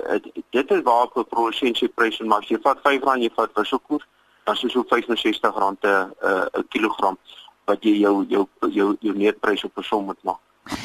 dit 0.49 0.71
is 0.71 0.81
waar 0.83 1.07
op 1.13 1.29
produsensiepryse 1.29 2.21
en 2.21 2.27
maar 2.27 2.39
as 2.39 2.47
jy 2.47 2.59
vat 2.61 2.77
R5 2.77 3.19
jy 3.19 3.31
vat 3.35 3.51
wisselkoers 3.53 4.07
dan 4.43 4.55
is 4.55 4.61
dit 4.61 4.71
so 4.71 4.83
R65 4.83 5.57
'n 5.59 5.77
uh, 5.81 6.45
'n 6.57 6.67
kilogram 6.69 7.17
wat 7.65 7.83
jy 7.83 7.95
jou 7.99 8.25
jou 8.27 8.47
jou 8.69 8.95
jou 8.99 9.15
neetprys 9.17 9.63
op 9.63 9.77
'n 9.77 9.83
som 9.83 10.05
moet 10.05 10.23
maak. 10.23 10.39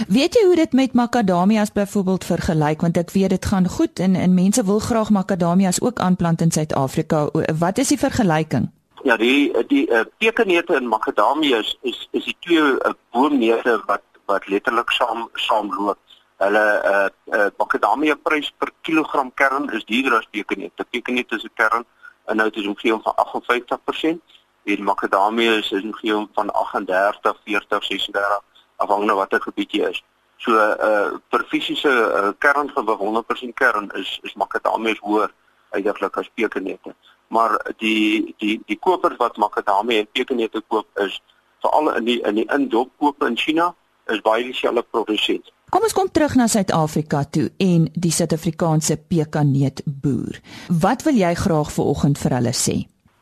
Weet 0.09 0.35
jy 0.35 0.45
hoe 0.47 0.57
dit 0.57 0.73
met 0.73 0.93
makadamias 0.93 1.73
byvoorbeeld 1.73 2.25
vergelyk 2.25 2.81
want 2.81 2.97
ek 2.97 3.11
weet 3.11 3.31
dit 3.31 3.47
gaan 3.47 3.69
goed 3.69 3.99
en 3.99 4.15
en 4.15 4.35
mense 4.35 4.65
wil 4.65 4.79
graag 4.79 5.11
makadamias 5.11 5.81
ook 5.81 5.99
aanplant 5.99 6.41
in 6.41 6.51
Suid-Afrika. 6.51 7.29
Wat 7.59 7.79
is 7.79 7.89
die 7.89 7.99
vergelyking? 7.99 8.76
Ja, 9.07 9.15
die 9.17 9.53
die 9.71 9.87
pekanneute 10.19 10.75
en 10.75 10.89
makadamias 10.91 11.77
is 11.87 12.09
is 12.11 12.25
die 12.27 12.37
twee 12.43 12.63
uh, 12.63 12.91
boomneute 13.15 13.77
wat 13.87 14.03
wat 14.27 14.49
letterlik 14.51 14.91
saam 14.91 15.29
saam 15.39 15.71
loop. 15.75 16.01
Hulle 16.43 16.65
uh, 16.93 17.05
uh 17.39 17.47
makadamia 17.63 18.17
prys 18.17 18.51
per 18.59 18.73
kilogram 18.89 19.31
kern 19.35 19.71
is 19.79 19.87
duurder 19.87 20.19
as 20.19 20.27
pekanneute. 20.31 20.89
Pekanneute 20.91 21.39
is 21.39 21.45
'n 21.45 21.55
kern 21.55 21.87
inhoud 22.33 22.57
is 22.57 22.67
omgewing 22.67 23.03
van 23.03 23.15
58% 23.15 24.19
en 24.65 24.83
makadamia 24.83 25.55
is 25.63 25.73
omgewing 25.73 26.29
van 26.35 26.51
38, 26.51 27.37
40, 27.45 27.85
36 27.85 28.41
afhangende 28.77 29.15
watter 29.15 29.41
gebied 29.41 29.73
jy 29.73 29.89
is. 29.95 30.03
So 30.37 30.51
uh 30.59 31.15
per 31.31 31.47
fisiese 31.47 31.93
uh, 31.95 32.33
kerngewig 32.39 32.99
100% 32.99 33.55
kern 33.55 33.91
is 33.95 34.19
is 34.23 34.35
makadamia 34.35 34.99
hoër 35.01 35.31
eintlik 35.71 36.17
as 36.17 36.31
pekanneute. 36.35 36.95
Maar 37.29 37.59
die 37.83 38.35
die 38.39 38.61
die 38.67 38.79
kopers 38.79 39.17
wat 39.17 39.37
makadamia 39.37 40.05
en 40.05 40.09
pekanneute 40.13 40.63
koop 40.69 40.87
is 41.03 41.21
veral 41.61 41.95
in 41.97 42.05
die 42.05 42.21
in 42.23 42.35
die 42.35 42.49
indop 42.55 42.91
koop 42.99 43.23
in 43.23 43.37
China 43.37 43.75
is 44.07 44.23
baie 44.23 44.45
dieselfde 44.45 44.85
produsent. 44.91 45.51
Kom 45.71 45.83
ons 45.83 45.95
kom 45.97 46.11
terug 46.15 46.37
na 46.39 46.47
Suid-Afrika 46.47 47.25
toe 47.35 47.49
en 47.59 47.89
die 47.95 48.13
Suid-Afrikaanse 48.15 49.01
pekaneet 49.11 49.83
boer. 49.85 50.39
Wat 50.69 51.03
wil 51.03 51.19
jy 51.19 51.33
graag 51.35 51.73
vanoggend 51.75 52.21
vir 52.23 52.37
hulle 52.39 52.53
sê? 52.55 52.77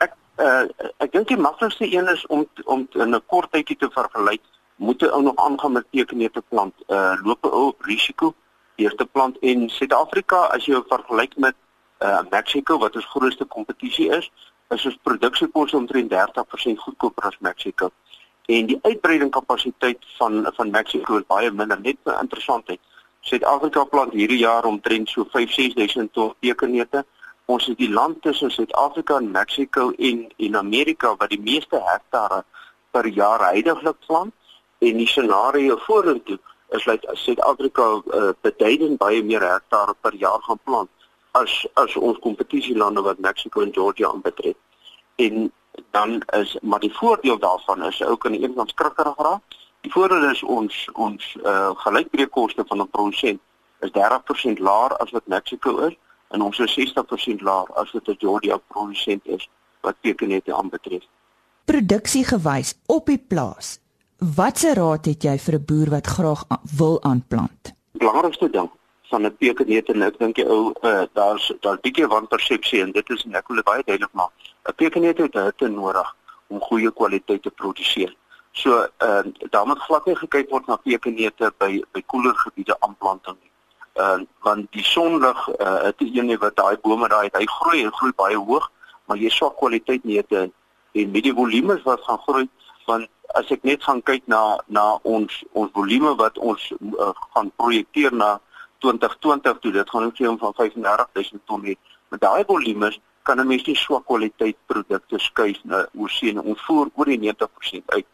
Ek 0.05 0.13
uh, 0.45 0.67
ek 1.01 1.15
dink 1.17 1.33
die 1.33 1.41
maklikste 1.41 1.89
een 1.89 2.11
is 2.13 2.27
om 2.29 2.45
om 2.65 2.85
in 2.93 3.17
'n 3.17 3.23
kort 3.33 3.53
tydjie 3.53 3.79
te 3.81 3.89
vergelyk 3.97 4.45
moet 4.77 5.03
ou 5.09 5.23
nog 5.23 5.37
aangaan 5.37 5.73
met 5.73 5.91
pekaneete 5.91 6.43
plant. 6.49 6.75
Uh 6.89 7.17
loop 7.25 7.47
ou 7.49 7.69
op 7.73 7.81
risiko 7.89 8.35
eerste 8.77 9.07
plant 9.07 9.37
in 9.41 9.69
Suid-Afrika 9.71 10.49
as 10.53 10.67
jy 10.67 10.83
vergelyk 10.89 11.37
met 11.37 11.57
uh 12.05 12.23
Mexico 12.31 12.79
wat 12.79 12.97
ons 12.97 13.13
grootste 13.13 13.45
kompetisie 13.57 14.11
is, 14.13 14.31
is 14.75 14.87
ons 14.91 14.99
produksiekoste 15.09 15.77
omtrent 15.77 16.13
30% 16.13 16.83
goedkoper 16.87 17.31
as 17.31 17.39
Mexico 17.41 17.91
en 18.47 18.67
die 18.69 18.79
uitbreiding 18.83 19.31
kapasiteit 19.33 20.05
van 20.19 20.53
van 20.57 20.71
Mexico 20.71 21.17
is 21.17 21.27
baie 21.27 21.51
minder 21.51 21.81
net 21.81 21.97
vir 22.05 22.21
interessantheid. 22.21 22.81
Suid-Afrika 23.25 23.85
plant 23.89 24.13
hierdie 24.13 24.43
jaar 24.43 24.67
omtrent 24.69 25.09
so 25.09 25.25
5-6000 25.33 26.13
ton 26.13 26.35
pekanneute. 26.45 27.05
Ons 27.49 27.69
is 27.73 27.77
die 27.81 27.89
land 27.89 28.21
tussen 28.23 28.51
Suid-Afrika 28.53 29.17
en 29.17 29.31
Mexico 29.31 29.93
en 29.97 30.27
en 30.37 30.57
Amerika 30.61 31.15
wat 31.17 31.33
die 31.33 31.41
meeste 31.41 31.81
hektare 31.89 32.43
per 32.93 33.09
jaar 33.09 33.47
heidaglik 33.49 33.97
plant 34.07 34.35
en 34.81 35.01
die 35.01 35.09
scenario 35.09 35.79
vorentoe 35.87 36.39
is 36.77 36.85
dat 36.85 37.07
Suid-Afrika 37.13 37.87
uh, 37.97 38.31
beduidend 38.43 38.99
baie 38.99 39.23
meer 39.23 39.45
hektare 39.49 39.95
per 40.01 40.15
jaar 40.21 40.41
gaan 40.45 40.61
plant 40.65 40.91
as 41.35 41.67
as 41.75 41.97
ons 41.97 42.19
kompetisielande 42.23 43.03
wat 43.03 43.19
Mexico 43.19 43.63
en 43.63 43.73
Georgia 43.73 44.09
aanbetref. 44.09 44.57
En 45.17 45.53
dan 45.91 46.23
is 46.39 46.57
maar 46.63 46.81
die 46.81 46.95
voordeel 46.95 47.39
daarvan 47.39 47.83
is 47.85 48.03
ook 48.03 48.27
aan 48.27 48.33
die 48.33 48.45
een 48.45 48.55
kant 48.55 48.71
skrikkerig 48.71 49.17
raak. 49.17 49.43
Die 49.81 49.93
voordeel 49.93 50.31
is 50.31 50.43
ons 50.43 50.89
ons 50.93 51.37
uh, 51.43 51.71
gelykbreekkoste 51.87 52.65
van 52.67 52.81
'n 52.81 52.91
produsent 52.91 53.41
is 53.81 53.91
30% 53.91 54.59
laer 54.59 54.97
as 54.97 55.11
wat 55.11 55.27
Mexico 55.27 55.77
is 55.79 55.97
en 56.29 56.43
ons 56.43 56.59
is 56.59 56.79
60% 56.79 57.43
laer 57.43 57.67
as 57.75 57.93
wat 57.93 58.09
'n 58.09 58.17
Georgia 58.19 58.57
produsent 58.57 59.27
is 59.27 59.49
wat 59.81 60.01
pekanette 60.01 60.55
aanbetref. 60.55 61.03
Produksiegewys 61.65 62.75
op 62.87 63.07
die 63.07 63.25
plaas. 63.29 63.81
Watse 64.37 64.75
raad 64.75 65.05
het 65.05 65.23
jy 65.23 65.39
vir 65.39 65.55
'n 65.55 65.65
boer 65.65 65.91
wat 65.91 66.07
graag 66.07 66.45
wil 66.77 67.03
aanplant? 67.03 67.75
Belangrikste 67.93 68.51
ding 68.51 68.71
van 69.11 69.27
'n 69.27 69.37
pekanette 69.37 69.93
en 69.93 70.03
ek 70.03 70.19
dink 70.19 70.37
jy 70.37 70.45
ou 70.45 70.73
uh, 70.83 71.03
daar's 71.13 71.53
daar 71.61 71.79
bietjie 71.81 72.07
wanpersepsie 72.07 72.83
en 72.83 72.93
dit 72.93 73.11
is 73.11 73.25
en 73.25 73.35
ek 73.35 73.49
wil 73.49 73.57
dit 73.57 73.65
baie 73.65 73.83
duidelik 73.85 74.13
maak. 74.13 74.33
'n 74.69 74.75
Pekanette 74.75 75.23
het 75.23 75.35
hitte 75.35 75.69
nodig 75.69 76.17
om 76.47 76.61
goeie 76.61 76.91
kwaliteit 76.91 77.43
te 77.43 77.51
produseer. 77.51 78.15
So 78.53 78.89
ehm 78.99 79.27
uh, 79.27 79.51
daar 79.51 79.67
moet 79.67 79.79
glad 79.79 80.05
nie 80.07 80.17
gekyk 80.17 80.51
word 80.51 80.67
na 80.67 80.77
pekanette 80.77 81.53
by 81.59 81.83
by 81.93 82.03
koeler 82.07 82.35
gebiede 82.35 82.77
aanplanting 82.81 83.37
nie. 83.41 83.51
Ehm 83.93 84.21
uh, 84.21 84.27
want 84.41 84.73
die 84.73 84.85
sonlig 84.85 85.49
uh, 85.49 85.83
het 85.83 86.01
een 86.01 86.39
wat 86.39 86.57
daai 86.57 86.77
bome 86.83 87.09
daai 87.09 87.29
hy 87.33 87.47
groei 87.47 87.85
en 87.85 87.93
groei 87.93 88.13
baie 88.17 88.37
hoog, 88.37 88.71
maar 89.05 89.17
jy 89.17 89.29
swak 89.29 89.57
kwaliteit 89.57 90.05
neute 90.05 90.51
en 90.93 91.11
met 91.11 91.23
die 91.23 91.35
volumes 91.35 91.83
wat 91.83 92.01
gaan 92.07 92.19
groei 92.27 92.49
want 92.87 93.09
as 93.35 93.51
ek 93.51 93.63
net 93.67 93.83
gaan 93.83 94.03
kyk 94.03 94.27
na 94.31 94.59
na 94.67 94.85
ons 95.03 95.43
ons 95.53 95.71
volume 95.75 96.15
wat 96.21 96.39
ons 96.39 96.73
uh, 96.79 97.11
gaan 97.35 97.51
projekteer 97.57 98.15
na 98.15 98.39
2020 98.85 99.59
toe 99.61 99.73
dit 99.73 99.91
gaan 99.91 100.09
omgee 100.11 100.31
om 100.31 100.39
van 100.39 100.55
35000 100.61 101.47
ton 101.49 101.65
hê. 101.65 101.77
Met 102.13 102.21
daai 102.21 102.45
volumes 102.47 103.01
kan 103.23 103.41
'n 103.41 103.47
mens 103.47 103.65
nie 103.65 103.77
swak 103.77 104.05
kwaliteit 104.07 104.57
produkte 104.67 105.19
skuif 105.19 105.61
na 105.65 105.87
oorsee 105.95 106.31
en 106.31 106.41
ontvoer 106.41 106.91
oor 106.95 107.05
die 107.05 107.19
90% 107.19 107.87
uit. 107.87 108.07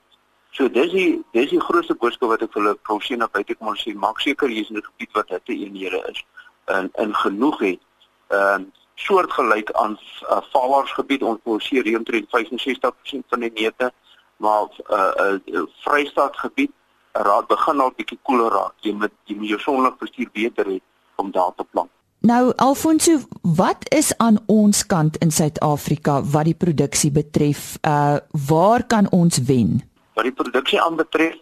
So 0.50 0.68
dis 0.68 0.90
die 0.90 1.22
dis 1.32 1.50
die 1.50 1.60
grootste 1.60 1.94
boodskap 1.94 2.28
wat 2.28 2.42
ek 2.42 2.52
vir 2.52 2.62
hulle 2.62 2.74
probeer 2.88 3.18
na 3.18 3.28
buite 3.32 3.54
kom 3.54 3.74
sê, 3.74 3.94
maak 3.94 4.20
seker 4.20 4.48
jy 4.48 4.60
is 4.60 4.70
in 4.70 4.76
'n 4.76 4.88
gebied 4.90 5.12
wat 5.12 5.28
hitte 5.28 5.52
eenhede 5.52 6.00
is 6.10 6.24
en 6.66 6.90
in 6.98 7.14
genoeg 7.14 7.58
het. 7.58 7.80
Ehm 8.28 8.62
uh, 8.62 8.66
soortgelyk 9.00 9.70
aan 9.72 9.98
uh, 10.22 10.40
valaarsgebied 10.52 11.22
ons 11.22 11.40
produseer 11.42 11.96
omtrent 11.96 12.28
65% 12.28 13.28
van 13.32 13.40
die 13.40 13.52
neute, 13.54 13.92
maar 14.36 14.62
'n 14.62 14.92
uh, 14.92 15.12
uh, 15.24 15.38
uh, 15.46 15.62
Vrystaatgebied 15.84 16.72
raad 17.12 17.46
begin 17.46 17.80
al 17.80 17.92
bietjie 17.96 18.18
koeler 18.22 18.52
raak. 18.52 18.74
Jy 18.80 18.92
moet 18.92 19.12
jy 19.24 19.36
moet 19.36 19.48
jou 19.48 19.60
sonlig 19.60 19.96
bestuur 19.98 20.30
beter 20.32 20.66
hê 20.66 20.78
om 21.16 21.30
daar 21.30 21.52
te 21.56 21.64
plant. 21.70 21.90
Nou 22.20 22.52
Alfonso, 22.56 23.18
wat 23.42 23.86
is 23.94 24.12
aan 24.18 24.38
ons 24.46 24.86
kant 24.86 25.16
in 25.24 25.30
Suid-Afrika 25.30 26.20
wat 26.22 26.44
die 26.44 26.54
produksie 26.54 27.10
betref? 27.10 27.78
Uh 27.86 28.18
waar 28.48 28.84
kan 28.86 29.08
ons 29.10 29.40
wen? 29.48 29.80
Wat 30.14 30.24
die 30.28 30.36
produksie 30.36 30.80
aanbetref, 30.82 31.38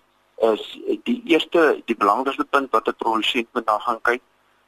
is 0.54 0.64
die 1.02 1.22
eerste 1.26 1.82
die 1.84 1.96
belangrikste 1.96 2.44
punt 2.44 2.70
wat 2.70 2.88
'n 2.88 2.96
produsent 2.98 3.48
moet 3.52 3.66
na 3.66 3.78
gaan 3.78 4.00
kyk 4.02 4.22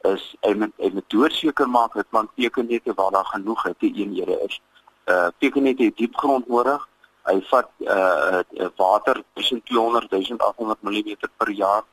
is 0.09 0.35
hy 0.40 0.54
moet 0.54 0.73
hy 0.76 0.90
moet 0.95 1.09
doorseker 1.12 1.69
maak 1.69 1.95
dat 1.95 2.09
plant 2.09 2.35
pekanette 2.35 2.95
waar 2.95 3.11
daar 3.11 3.25
genoeg 3.25 3.62
het, 3.62 3.80
die 3.80 3.95
eenhede 3.95 4.38
is. 4.49 4.61
Uh 5.07 5.28
het 5.40 5.97
diep 5.97 6.16
grond 6.16 6.49
nodig 6.49 6.88
hy 7.28 7.40
vat 7.50 7.70
uh 7.78 8.42
water 8.76 9.22
tussen 9.34 9.62
200 9.62 10.10
1800 10.10 10.82
mm 10.82 11.16
per 11.36 11.50
jaar. 11.50 11.84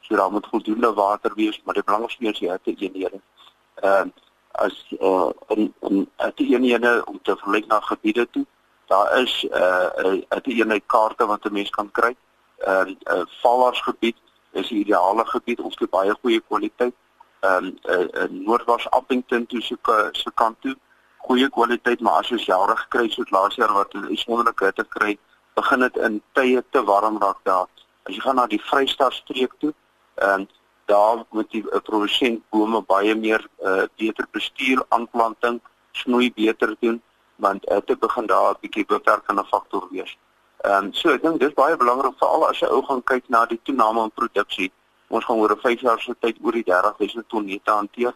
So 0.00 0.16
daar 0.16 0.32
moet 0.32 0.46
voldoende 0.50 0.92
water 0.92 1.32
wees, 1.34 1.60
maar 1.64 1.74
die 1.74 1.84
belangrikste 1.84 2.24
is 2.24 2.38
het 2.40 2.66
'n 2.66 2.76
eenhede. 2.78 3.20
Ehm 3.74 4.06
uh, 4.06 4.12
as 4.50 4.86
uh 5.00 5.30
in 5.48 5.74
in 5.80 6.08
die 6.34 6.54
eenhede 6.54 7.02
om 7.04 7.18
te 7.22 7.36
vergelyk 7.36 7.66
na 7.66 7.80
gebiede 7.80 8.30
toe, 8.30 8.46
daar 8.86 9.18
is 9.18 9.44
uh 9.44 9.88
'n 9.96 10.24
uh, 10.30 10.58
eenheid 10.58 10.82
kaarte 10.86 11.26
wat 11.26 11.44
'n 11.44 11.52
mens 11.52 11.70
kan 11.70 11.90
kry. 11.90 12.16
Ehm 12.58 12.88
uh, 12.88 13.14
'n 13.14 13.18
uh, 13.18 13.26
valaarsgebied 13.42 14.16
is 14.52 14.68
die 14.68 14.78
ideale 14.78 15.24
gebied, 15.26 15.60
ons 15.60 15.76
het 15.78 15.90
baie 15.90 16.14
goeie 16.20 16.40
kwaliteit. 16.40 16.94
Ehm 17.40 17.64
um, 17.64 17.78
'n 17.82 17.90
uh, 17.90 18.22
uh, 18.22 18.30
Noordwas 18.30 18.90
Appington 18.90 19.46
toe 19.46 19.62
se 19.62 19.76
se 20.12 20.30
kant 20.34 20.60
toe 20.60 20.76
goeie 21.26 21.48
kwaliteit, 21.50 22.00
maar 22.00 22.20
as 22.22 22.32
ons 22.36 22.44
jare 22.48 22.76
gekry 22.76 23.08
soos 23.12 23.30
laas 23.30 23.56
jaar 23.56 23.72
wat 23.72 23.94
'n 23.94 24.10
uitsonderlike 24.12 24.64
hitte 24.64 24.84
kry, 24.96 25.18
begin 25.54 25.80
dit 25.80 25.96
in 25.96 26.22
tye 26.32 26.64
te 26.70 26.84
warm 26.84 27.18
raak 27.18 27.40
daar. 27.42 27.68
As 28.06 28.14
jy 28.14 28.20
gaan 28.20 28.36
na 28.36 28.46
die 28.46 28.60
Vrystaat 28.60 29.12
streek 29.12 29.52
toe, 29.58 29.72
ehm 30.14 30.40
uh, 30.40 30.46
daar 30.86 31.24
moet 31.30 31.50
die 31.50 31.64
uh, 31.72 31.80
produsent 31.80 32.42
bome 32.50 32.82
baie 32.82 33.14
meer 33.14 33.46
uh, 33.62 33.84
beter 33.96 34.26
bestuur, 34.30 34.84
aanplanting, 34.88 35.60
snoei 35.92 36.32
beter 36.32 36.76
doen, 36.80 37.02
want 37.36 37.64
hitte 37.70 37.96
begin 37.96 38.26
daar 38.26 38.50
'n 38.50 38.60
bietjie 38.60 38.86
beperkende 38.86 39.44
faktor 39.44 39.88
wees. 39.90 40.16
Ehm 40.64 40.84
um, 40.84 40.92
so 40.92 41.08
ek 41.08 41.22
dink 41.22 41.40
dis 41.40 41.54
baie 41.54 41.76
belangrik 41.76 42.18
veral 42.18 42.48
as 42.48 42.60
jy 42.60 42.68
ou 42.68 42.82
gaan 42.82 43.02
kyk 43.02 43.24
na 43.28 43.46
die 43.46 43.60
toename 43.62 44.02
in 44.02 44.10
produksie. 44.20 44.72
Ons 45.08 45.24
gaan 45.24 45.36
oor 45.36 45.52
'n 45.56 45.60
5 45.60 45.80
jaar 45.80 46.00
se 46.00 46.14
tyd 46.20 46.36
oor 46.42 46.52
die 46.52 46.64
30 46.64 46.98
000 46.98 47.24
ton 47.28 47.44
nette 47.46 47.70
hanteer 47.70 48.14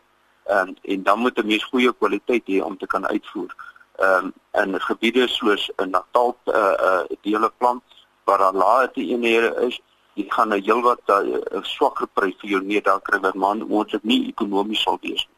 um, 0.48 0.76
en 0.82 1.02
dan 1.02 1.18
moet 1.18 1.38
'n 1.38 1.46
mens 1.46 1.64
goeie 1.64 1.92
kwaliteit 1.92 2.46
hê 2.46 2.62
om 2.62 2.76
te 2.76 2.86
kan 2.86 3.06
uitvoer. 3.06 3.54
Ehm 3.96 4.32
um, 4.54 4.72
in 4.72 4.80
gebiede 4.80 5.28
soos 5.28 5.70
in 5.76 5.90
Natal 5.90 6.36
uh 6.44 6.74
uh 6.88 7.04
dele 7.20 7.52
plant 7.58 7.82
waar 8.24 8.38
daar 8.38 8.52
lae 8.52 8.88
eenhede 8.92 9.54
is, 9.66 9.80
jy 10.14 10.24
gaan 10.28 10.48
'n 10.48 10.62
heelwat 10.62 11.00
'n 11.06 11.42
uh, 11.56 11.62
swakker 11.62 12.06
prys 12.06 12.34
vir 12.40 12.50
jou 12.50 12.62
nee 12.62 12.80
daar 12.80 13.00
kry 13.00 13.20
wat 13.20 13.34
man 13.34 13.86
dit 13.86 14.04
nie 14.04 14.28
ekonomies 14.28 14.82
sal 14.82 14.98
wees 15.00 15.26
nie. 15.28 15.36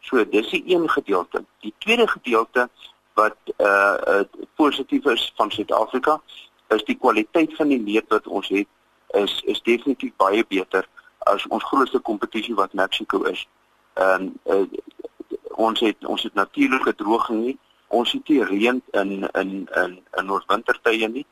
So 0.00 0.24
dis 0.28 0.50
die 0.50 0.64
een 0.66 0.90
gedeelte. 0.90 1.44
Die 1.60 1.74
tweede 1.78 2.06
gedeelte 2.08 2.68
wat 3.14 3.36
uh, 3.58 3.96
uh 4.06 4.24
positief 4.54 5.04
is 5.04 5.32
van 5.36 5.50
Suid-Afrika 5.50 6.20
is 6.68 6.84
die 6.84 6.98
kwaliteit 6.98 7.56
van 7.56 7.68
die 7.68 7.80
meet 7.80 8.08
wat 8.08 8.26
ons 8.26 8.48
het 8.48 8.66
is 9.14 9.40
is 9.44 9.62
definitief 9.62 10.12
baie 10.16 10.44
beter 10.48 10.88
as 11.18 11.46
ons 11.46 11.64
grootste 11.64 11.98
kompetisie 11.98 12.54
wat 12.54 12.72
Mexico 12.72 13.22
is. 13.22 13.46
Ehm 13.94 14.22
um, 14.22 14.32
uh, 14.44 14.66
ons 15.56 15.80
het 15.80 16.06
ons 16.06 16.22
het 16.22 16.34
natuurlike 16.34 16.94
droging 16.94 17.44
nie. 17.44 17.58
Ons 17.88 18.12
het 18.12 18.28
nie 18.28 18.42
reën 18.44 18.82
in 18.90 19.12
in 19.40 19.52
in 19.82 19.92
in 20.18 20.30
ons 20.30 20.46
wintertye 20.50 21.08
nie. 21.08 21.26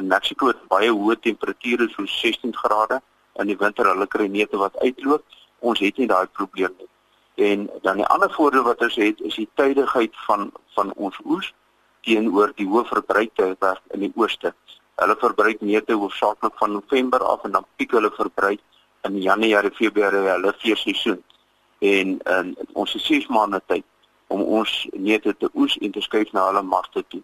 In 0.00 0.06
Mexico 0.06 0.46
het 0.46 0.62
baie 0.68 0.90
hoë 0.90 1.18
temperature 1.20 1.88
so 1.92 2.06
16 2.06 2.56
grade 2.56 3.00
in 3.40 3.52
die 3.52 3.58
winter 3.60 3.88
hulle 3.90 4.06
kry 4.06 4.28
neute 4.32 4.56
wat 4.56 4.78
uitloop. 4.80 5.24
Ons 5.60 5.80
het 5.84 5.96
nie 5.96 6.08
daai 6.08 6.26
probleem 6.32 6.72
nie. 6.78 6.88
En 7.36 7.68
dan 7.82 8.00
die 8.00 8.08
ander 8.16 8.32
voordeel 8.32 8.64
wat 8.64 8.80
ons 8.80 8.96
het 8.96 9.20
is 9.20 9.36
die 9.36 9.48
tydigheid 9.60 10.16
van 10.26 10.50
van 10.74 10.92
ons 10.96 11.20
oes 11.24 11.52
teenoor 12.08 12.52
die 12.56 12.68
hoë 12.70 12.86
verbruiktydperk 12.88 13.82
in 13.92 14.06
die 14.06 14.12
ooste. 14.16 14.54
Hulle 14.96 15.16
verbruik 15.20 15.60
neute 15.60 15.92
hoofsaaklik 15.92 16.56
van 16.56 16.72
November 16.72 17.20
af 17.20 17.44
en 17.44 17.56
dan 17.58 17.66
piek 17.76 17.92
hulle 17.92 18.10
verbruik 18.16 18.60
in 19.04 19.20
Januarie, 19.22 19.74
Februarie, 19.76 20.28
hulle 20.30 20.54
feesseisoen. 20.62 21.20
En 21.78 22.18
in 22.18 22.56
ons 22.72 22.94
is 22.94 23.06
6 23.06 23.26
maande 23.26 23.60
tyd 23.66 23.84
om 24.26 24.42
ons 24.42 24.88
neute 24.92 25.36
te 25.36 25.50
oes 25.54 25.76
en 25.78 25.90
te 25.90 26.00
skuif 26.00 26.32
na 26.32 26.46
hulle 26.48 26.62
markte 26.62 27.04
toe 27.08 27.22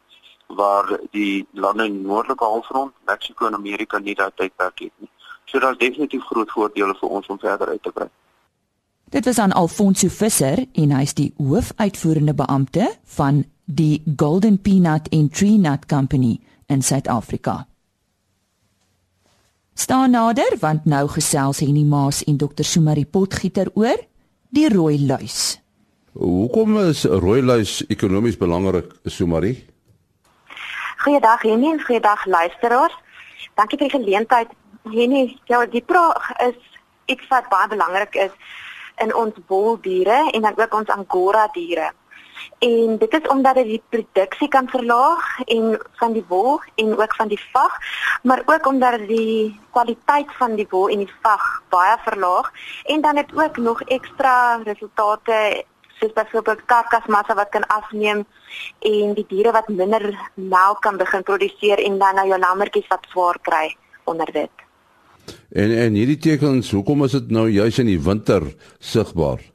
waar 0.53 0.99
die 1.11 1.47
lande 1.53 1.87
in 1.89 1.93
die 1.93 2.07
noordelike 2.07 2.45
halfrond, 2.45 2.93
Mexiko 3.07 3.47
en 3.47 3.55
Amerika 3.55 3.99
nie 3.99 4.15
daai 4.15 4.31
tydperk 4.37 4.85
het 4.85 4.93
nie. 5.01 5.09
So 5.45 5.59
daar's 5.59 5.79
definitief 5.79 6.25
groot 6.29 6.51
voordele 6.51 6.95
vir 7.01 7.09
ons 7.09 7.27
om 7.33 7.39
verder 7.41 7.69
uit 7.69 7.83
te 7.83 7.93
brei. 7.93 8.09
Dit 9.13 9.25
was 9.25 9.39
aan 9.39 9.53
Alfonso 9.53 10.09
Visser 10.09 10.65
en 10.73 10.95
hy's 10.97 11.15
die 11.15 11.33
hoofuitvoerende 11.37 12.35
beampte 12.35 12.87
van 13.17 13.45
die 13.65 14.03
Golden 14.17 14.61
Peanut 14.61 15.09
and 15.13 15.35
Tree 15.35 15.59
Nut 15.59 15.87
Company 15.87 16.41
in 16.67 16.83
Suid-Afrika. 16.83 17.67
Staan 19.75 20.11
nader 20.11 20.57
want 20.61 20.85
nou 20.85 21.07
gesels 21.09 21.61
Henny 21.61 21.85
Maas 21.85 22.25
en 22.25 22.37
Dr. 22.37 22.65
Sumari 22.65 23.05
Potgieter 23.07 23.71
oor 23.75 24.01
die 24.53 24.69
rooi 24.69 24.99
luis. 25.07 25.57
Hoekom 26.13 26.77
is 26.83 27.07
rooi 27.09 27.41
luis 27.43 27.79
ekonomies 27.89 28.37
belangrik, 28.37 28.91
Sumari? 29.09 29.55
Goeiedag 31.05 31.43
Henny 31.49 31.71
en 31.73 31.81
goeiedag 31.81 32.27
luisteraars. 32.29 32.99
Dankie 33.57 33.79
vir 33.81 33.89
die 33.89 33.97
geleentheid. 33.97 34.53
Henny, 34.93 35.39
ja, 35.49 35.63
die 35.73 35.83
vraag 35.87 36.29
is 36.45 36.59
iets 37.09 37.25
wat 37.33 37.49
baie 37.49 37.71
belangrik 37.73 38.19
is 38.27 38.35
in 39.01 39.15
ons 39.17 39.41
woldiere 39.49 40.21
en 40.35 40.45
dan 40.45 40.59
ook 40.61 40.75
ons 40.83 40.93
angora 40.93 41.49
diere 41.57 41.89
en 42.59 42.99
dit 42.99 43.13
is 43.15 43.29
omdat 43.29 43.55
dit 43.55 43.67
die 43.67 43.83
produksie 43.89 44.49
kan 44.49 44.69
verlaag 44.69 45.41
en 45.45 45.79
van 46.01 46.13
die 46.13 46.25
wol 46.29 46.61
en 46.75 46.99
ook 46.99 47.15
van 47.15 47.29
die 47.29 47.41
vag, 47.53 47.77
maar 48.23 48.43
ook 48.47 48.67
omdat 48.67 48.99
dit 48.99 49.09
die 49.09 49.61
kwaliteit 49.71 50.31
van 50.39 50.55
die 50.55 50.67
wol 50.71 50.89
en 50.89 51.05
die 51.05 51.15
vag 51.23 51.63
baie 51.69 51.97
verlaag 52.05 52.53
en 52.85 53.01
dan 53.01 53.17
het 53.17 53.31
ook 53.35 53.57
nog 53.57 53.83
ekstra 53.83 54.61
resultate 54.65 55.65
soos 56.01 56.13
byvoorbeeld 56.13 56.65
karkasmassa 56.67 57.35
wat 57.35 57.49
kan 57.55 57.67
afneem 57.67 58.25
en 58.79 59.15
die 59.15 59.27
diere 59.29 59.53
wat 59.53 59.69
minder 59.69 60.11
melk 60.35 60.83
kan 60.83 60.97
begin 60.97 61.23
produseer 61.23 61.79
en 61.79 61.99
dan 61.99 62.19
nou 62.19 62.27
jou 62.29 62.41
lammetjies 62.41 62.91
wat 62.91 63.07
swaar 63.11 63.39
kry 63.43 63.77
onder 64.05 64.33
dit. 64.33 64.51
En 65.53 65.71
en 65.79 65.95
hierdie 65.95 66.19
tekens, 66.19 66.71
hoekom 66.71 67.05
is 67.05 67.15
dit 67.19 67.31
nou 67.31 67.49
juis 67.51 67.79
in 67.79 67.87
die 67.87 68.01
winter 68.01 68.47
sigbaar? 68.79 69.52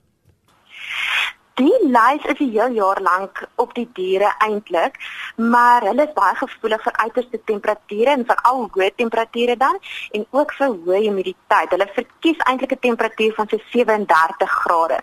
Die 1.57 1.77
lys 1.89 2.25
is 2.29 2.37
die 2.37 2.51
heel 2.53 2.75
jaar 2.77 2.99
lank 3.01 3.39
op 3.57 3.71
die 3.73 3.87
diere 3.97 4.27
eintlik, 4.45 4.99
maar 5.41 5.81
hulle 5.87 6.03
is 6.05 6.11
baie 6.13 6.35
gevoelig 6.37 6.83
vir 6.85 6.99
uiterste 7.01 7.39
temperature 7.49 8.13
en 8.13 8.25
veral 8.29 8.67
hoë 8.75 8.91
temperature 9.01 9.55
dan 9.57 9.79
en 10.19 10.25
ook 10.37 10.53
vir 10.59 10.75
hoë 10.75 10.99
humiditeit. 11.07 11.73
Hulle 11.73 11.87
verkies 11.95 12.43
eintlik 12.45 12.75
'n 12.75 12.83
temperatuur 12.85 13.33
van 13.39 13.49
so 13.49 13.57
37 13.71 14.53
grade. 14.59 14.99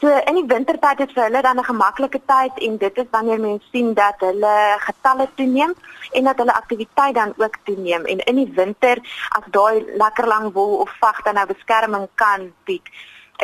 So 0.00 0.08
in 0.30 0.40
die 0.40 0.46
wintertyd 0.54 1.00
is 1.04 1.12
vir 1.12 1.24
hulle 1.26 1.42
dan 1.42 1.60
'n 1.60 1.70
gemaklike 1.70 2.20
tyd 2.32 2.54
en 2.66 2.78
dit 2.78 2.98
is 2.98 3.10
wanneer 3.10 3.40
mense 3.40 3.68
sien 3.72 3.94
dat 3.94 4.16
hulle 4.20 4.56
getalle 4.88 5.28
toeneem 5.34 5.74
en 6.12 6.24
dat 6.24 6.38
hulle 6.38 6.54
aktiwiteit 6.54 7.14
dan 7.14 7.34
ook 7.36 7.56
toeneem 7.64 8.04
en 8.04 8.18
in 8.18 8.36
die 8.36 8.52
winter 8.54 8.96
as 9.36 9.44
daai 9.50 9.84
lekker 9.96 10.26
lang 10.26 10.52
wol 10.52 10.76
of 10.78 10.96
vag 11.00 11.22
dan 11.22 11.34
nou 11.34 11.46
beskerming 11.46 12.08
kan 12.14 12.54
bied 12.64 12.88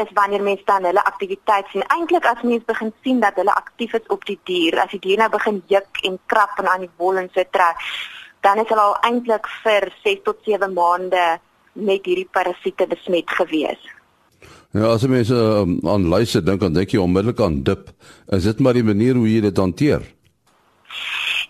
is 0.03 0.11
wanneer 0.15 0.43
mense 0.43 0.65
dan 0.67 0.85
hulle 0.85 1.05
aktiwiteit 1.05 1.71
sien. 1.71 1.85
Eintlik 1.95 2.27
as 2.27 2.43
mense 2.43 2.67
begin 2.67 2.93
sien 3.03 3.21
dat 3.23 3.39
hulle 3.41 3.55
aktief 3.55 3.95
is 3.95 4.13
op 4.15 4.25
die 4.29 4.39
dier, 4.49 4.79
as 4.83 4.91
die 4.91 5.03
dier 5.07 5.21
nou 5.23 5.31
begin 5.31 5.63
juk 5.71 6.03
en 6.09 6.19
krap 6.27 6.59
en 6.59 6.71
aan 6.71 6.87
die 6.87 6.93
wol 6.99 7.21
en 7.21 7.31
so 7.35 7.45
trek, 7.55 7.81
dan 8.45 8.61
is 8.63 8.71
hulle 8.73 8.87
al 8.91 8.97
eintlik 9.09 9.49
vir 9.63 9.89
6 10.05 10.25
tot 10.27 10.41
7 10.49 10.73
maande 10.75 11.25
met 11.75 12.07
hierdie 12.07 12.29
parasiete 12.31 12.87
besmet 12.91 13.31
gewees. 13.39 13.81
Ja, 14.75 14.91
as 14.91 15.07
mense 15.07 15.35
um, 15.35 15.79
aan 15.87 16.09
luister 16.11 16.43
dink 16.43 16.61
dan 16.61 16.75
dink 16.75 16.91
jy 16.91 16.99
onmiddellik 16.99 17.41
aan 17.41 17.63
dip. 17.63 17.93
Is 18.35 18.47
dit 18.49 18.61
maar 18.61 18.75
die 18.75 18.87
manier 18.87 19.15
hoe 19.15 19.29
jy 19.31 19.41
dit 19.45 19.59
hanteer? 19.63 20.03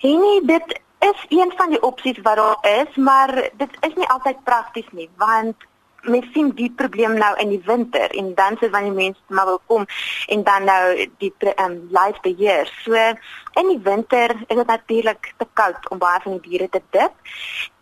Nee, 0.04 0.40
dit 0.44 0.74
is 1.08 1.20
een 1.32 1.52
van 1.56 1.72
die 1.72 1.80
opsies 1.82 2.20
wat 2.22 2.36
daar 2.36 2.58
is, 2.68 2.96
maar 2.96 3.32
dit 3.56 3.78
is 3.80 3.94
nie 3.96 4.08
altyd 4.12 4.44
prakties 4.44 4.90
nie, 4.92 5.08
want 5.16 5.56
mens 6.04 6.26
sien 6.32 6.50
die 6.56 6.70
probleem 6.76 7.16
nou 7.18 7.32
in 7.42 7.48
die 7.48 7.62
winter 7.66 8.10
en 8.10 8.34
dan 8.34 8.58
sê 8.60 8.70
wanneer 8.70 8.96
mense 8.96 9.20
maar 9.28 9.46
wil 9.46 9.60
kom 9.66 9.86
en 10.26 10.42
dan 10.42 10.64
nou 10.64 11.08
die 11.18 11.32
ehm 11.38 11.64
um, 11.70 11.80
live 11.90 12.20
beheer. 12.22 12.70
So 12.84 12.94
in 13.54 13.68
die 13.68 13.80
winter 13.82 14.30
is 14.46 14.56
dit 14.56 14.66
natuurlik 14.66 15.32
te 15.36 15.46
koud 15.52 15.90
om 15.90 15.98
baie 15.98 16.20
van 16.22 16.38
die 16.38 16.48
diere 16.48 16.68
te 16.68 16.80
dip. 16.90 17.12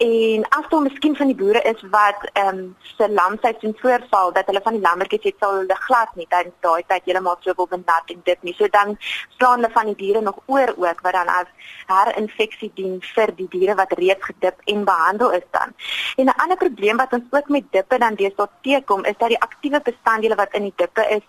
En 0.04 0.44
as 0.48 0.68
daar 0.68 0.84
miskien 0.84 1.16
van 1.16 1.30
die 1.30 1.36
boere 1.36 1.62
is 1.72 1.84
wat 1.94 2.26
ehm 2.32 2.48
um, 2.48 2.76
se 2.96 3.08
lamseisoen 3.10 3.76
voorval 3.80 4.32
dat 4.32 4.46
hulle 4.46 4.60
van 4.64 4.76
die 4.76 4.82
lammetjies 4.82 5.24
het 5.30 5.38
sal 5.40 5.56
hulle 5.60 5.78
glad 5.86 6.14
nie 6.16 6.26
tydens 6.28 6.58
daai 6.66 6.82
tyd 6.86 7.08
heeltemal 7.08 7.38
so 7.40 7.56
wil 7.56 7.70
benat 7.70 8.12
en 8.14 8.20
dip 8.24 8.42
nie. 8.42 8.54
So 8.58 8.68
dan 8.68 8.96
staan 9.36 9.60
hulle 9.60 9.72
van 9.72 9.92
die 9.92 9.98
diere 10.02 10.20
nog 10.20 10.42
oor 10.46 10.74
ook 10.76 11.00
wat 11.06 11.18
dan 11.18 11.28
as 11.28 11.70
herinfeksie 11.86 12.70
dien 12.74 13.00
vir 13.14 13.34
die 13.36 13.48
diere 13.56 13.76
wat 13.80 13.96
reeds 13.98 14.24
gedip 14.30 14.60
en 14.64 14.84
behandel 14.84 15.32
is 15.40 15.48
dan. 15.50 15.74
En 16.16 16.26
'n 16.26 16.40
ander 16.42 16.56
probleem 16.56 16.96
wat 16.96 17.12
ons 17.12 17.28
ook 17.30 17.48
met 17.48 17.64
dippe 17.70 17.98
dan 17.98 18.14
deesdae 18.14 18.48
teekom 18.62 19.04
is 19.04 19.18
dat 19.18 19.28
die 19.28 19.40
aktiewe 19.40 19.80
bestanddele 19.80 20.34
wat 20.34 20.52
in 20.52 20.62
die 20.62 20.76
dippe 20.76 21.08
is 21.08 21.24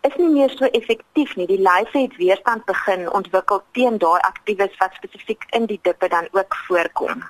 is 0.00 0.16
nie 0.16 0.28
meer 0.28 0.50
so 0.50 0.64
effektief 0.64 1.36
nie. 1.36 1.46
Die 1.46 1.62
lyse 1.62 1.98
het 1.98 2.16
weerstand 2.16 2.64
begin 2.64 3.10
ontwikkel 3.12 3.62
teen 3.72 3.98
daai 3.98 4.20
aktiewes 4.20 4.76
wat 4.78 4.94
spesifiek 4.94 5.44
in 5.50 5.66
die 5.66 5.80
dippe 5.82 6.08
dan 6.08 6.28
ook 6.32 6.54
voorkom. 6.66 7.22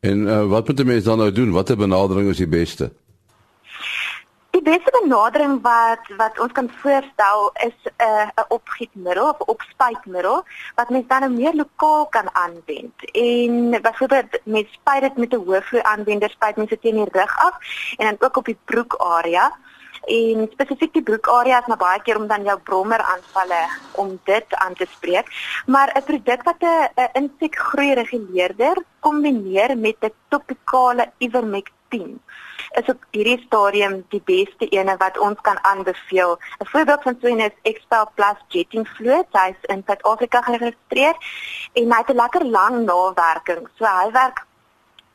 En 0.00 0.26
uh, 0.26 0.44
wat 0.46 0.66
moet 0.66 0.80
'n 0.80 0.86
mens 0.86 1.04
dan 1.04 1.18
nou 1.18 1.32
doen? 1.32 1.52
Watter 1.52 1.76
benadering 1.76 2.28
is 2.28 2.36
die 2.36 2.48
beste? 2.48 2.92
Die 4.50 4.62
beste 4.62 4.90
benadering 5.02 5.62
wat 5.62 6.04
wat 6.16 6.38
ons 6.38 6.52
kan 6.52 6.70
voorstel 6.82 7.50
is 7.66 7.78
'n 7.84 8.04
uh, 8.04 8.28
'n 8.34 8.44
opgietmiddel 8.48 9.28
of 9.28 9.38
opspuitmiddel 9.38 10.44
wat 10.74 10.88
mens 10.88 11.06
dan 11.08 11.20
nou 11.20 11.32
meer 11.32 11.54
lokaal 11.54 12.06
kan 12.06 12.34
aanwend. 12.34 12.96
En 13.12 13.70
byvoorbeeld 13.82 14.40
met 14.44 14.66
spuit 14.70 15.00
dit 15.00 15.16
met 15.16 15.32
'n 15.32 15.44
hoëvloei 15.46 15.82
aanwender 15.82 16.30
spuit 16.30 16.56
mens 16.56 16.68
dit 16.70 16.80
teen 16.80 16.94
die 16.94 17.08
rug 17.12 17.38
af 17.38 17.54
en 17.96 18.04
dan 18.06 18.16
ook 18.28 18.36
op 18.36 18.44
die 18.44 18.58
broekarea. 18.64 19.56
En 20.06 20.48
spesifiek 20.52 20.92
die 20.92 21.02
broekarea 21.02 21.60
is 21.60 21.66
maar 21.66 21.80
baie 21.80 22.02
keer 22.02 22.18
om 22.20 22.26
dan 22.26 22.44
jou 22.44 22.58
brommer 22.60 23.00
aanvalle 23.00 23.60
om 23.92 24.18
dit 24.24 24.54
aan 24.54 24.74
te 24.74 24.86
spreek. 24.90 25.30
Maar 25.66 25.92
'n 25.96 26.04
produk 26.04 26.42
wat 26.42 26.62
'n 26.62 27.08
insekgroei 27.12 27.94
reguleerder 27.94 28.76
kombineer 29.00 29.78
met 29.78 29.96
'n 30.00 30.12
topikale 30.28 31.12
ivermectin 31.18 32.20
is 32.70 32.88
op 32.88 33.04
hierdie 33.10 33.42
stadium 33.46 34.04
die 34.08 34.22
beste 34.24 34.68
ene 34.68 34.96
wat 34.96 35.18
ons 35.18 35.40
kan 35.40 35.58
aanbeveel. 35.64 36.38
'n 36.58 36.66
Voorbeeld 36.66 37.02
van 37.02 37.18
so 37.20 37.28
'n 37.28 37.40
is 37.40 37.56
Expel 37.62 38.10
Plus 38.14 38.38
Jetting 38.48 38.88
Fluid, 38.88 39.26
hy's 39.32 39.60
in 39.62 39.82
Suid-Afrika 39.86 40.42
geregistreer 40.42 41.14
en 41.72 41.92
hy 41.92 41.98
het 41.98 42.10
'n 42.10 42.16
lekker 42.16 42.44
lang 42.44 42.84
nawerking. 42.84 43.68
So 43.76 43.84
hy 43.84 44.10
werk 44.10 44.46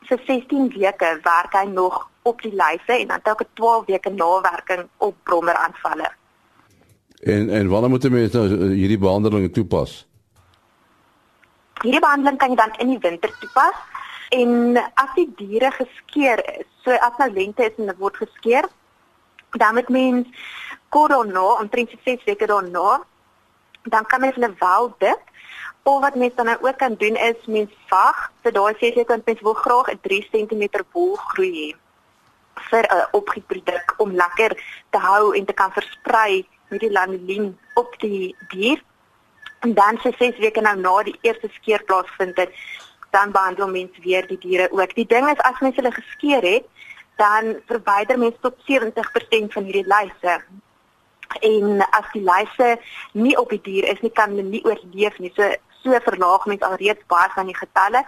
vir 0.08 0.20
16 0.26 0.70
weke 0.70 1.20
werk 1.24 1.54
hy 1.54 1.66
nog 1.66 2.09
op 2.30 2.42
die 2.46 2.54
lyse 2.54 2.96
en 2.96 3.08
dan 3.12 3.22
telke 3.26 3.48
12 3.60 3.86
weke 3.90 4.10
nawerking 4.14 4.88
op 4.98 5.16
brommeraanvalle. 5.24 6.12
En 7.20 7.50
en 7.50 7.70
wanneer 7.70 7.90
moet 7.90 8.10
mense 8.10 8.38
nou 8.38 8.74
hierdie 8.74 8.98
behandeling 8.98 9.54
toepas? 9.54 10.06
Hierdie 11.84 12.04
behandeling 12.04 12.38
kan 12.40 12.54
jy 12.54 12.60
dan 12.60 12.76
in 12.84 12.94
die 12.94 13.02
winter 13.04 13.34
toepas. 13.40 13.76
En 14.30 14.78
as 14.78 15.14
die 15.16 15.28
diere 15.36 15.72
geskeur 15.74 16.42
is, 16.54 16.68
so 16.86 16.94
as 16.94 17.18
nou 17.18 17.32
lente 17.34 17.66
is 17.66 17.78
en 17.82 17.90
dit 17.90 17.98
word 17.98 18.20
geskeur, 18.22 18.68
dan 19.58 19.74
moet 19.74 19.90
mens 19.90 20.44
kort 20.94 21.12
daarna, 21.12 21.46
omtrent 21.64 21.96
6 22.06 22.24
weke 22.28 22.46
daarna, 22.46 23.02
dan 23.90 24.06
kan 24.06 24.22
mens 24.22 24.38
hulle 24.38 24.54
wel 24.60 24.94
dit. 25.02 25.26
Of 25.84 26.02
wat 26.02 26.16
mens 26.16 26.36
dan 26.36 26.46
nou 26.46 26.58
ook 26.62 26.78
kan 26.78 26.96
doen 27.02 27.16
is 27.16 27.46
mens 27.46 27.72
vag 27.90 28.18
vir 28.44 28.54
daai 28.54 28.74
6 28.78 28.96
weke 28.96 29.14
want 29.16 29.26
mens 29.26 29.42
wil 29.42 29.58
graag 29.58 29.88
'n 29.92 30.00
3 30.02 30.28
cm 30.32 30.64
wol 30.94 31.16
groei 31.16 31.54
hê 31.60 31.70
vir 32.70 32.84
'n 32.84 33.08
opgietproduk 33.12 33.94
om 33.98 34.12
lekker 34.12 34.52
te 34.90 34.98
hou 34.98 35.36
en 35.36 35.46
te 35.46 35.54
kan 35.54 35.72
versprei 35.72 36.48
met 36.70 36.80
die 36.80 36.92
lanolin 36.92 37.58
op 37.74 37.96
die 38.00 38.36
dier 38.50 38.82
En 39.60 39.74
dan 39.74 39.98
se 40.02 40.14
6 40.18 40.38
weke 40.38 40.62
nou 40.62 40.78
na 40.80 41.04
die 41.04 41.18
eerste 41.22 41.50
skeer 41.52 41.84
plaasvind 41.84 42.38
het, 42.38 42.52
dan 43.10 43.32
behandel 43.32 43.68
mens 43.68 43.98
weer 44.02 44.28
die 44.28 44.38
diere 44.38 44.72
ook. 44.72 44.96
Die 44.96 45.06
ding 45.06 45.28
is 45.30 45.42
as 45.44 45.60
mens 45.60 45.76
hulle 45.76 45.92
geskeer 45.92 46.42
het, 46.42 46.66
dan 47.16 47.56
verwyder 47.66 48.20
mens 48.20 48.36
tot 48.42 48.56
70% 48.68 49.54
van 49.54 49.64
hierdie 49.64 49.88
lyse. 49.88 50.36
En 51.40 51.84
as 51.90 52.08
die 52.14 52.24
lyse 52.24 52.78
nie 53.12 53.36
op 53.38 53.50
die 53.50 53.62
dier 53.62 53.90
is 53.92 54.00
nie, 54.02 54.12
kan 54.12 54.32
hulle 54.32 54.48
nie 54.48 54.64
oorleef 54.66 55.20
nie. 55.20 55.34
So 55.36 55.52
so 55.80 55.96
verlaag 56.04 56.44
mens 56.46 56.64
alreeds 56.68 57.06
baie 57.08 57.30
van 57.32 57.48
die 57.48 57.56
getalle 57.56 58.02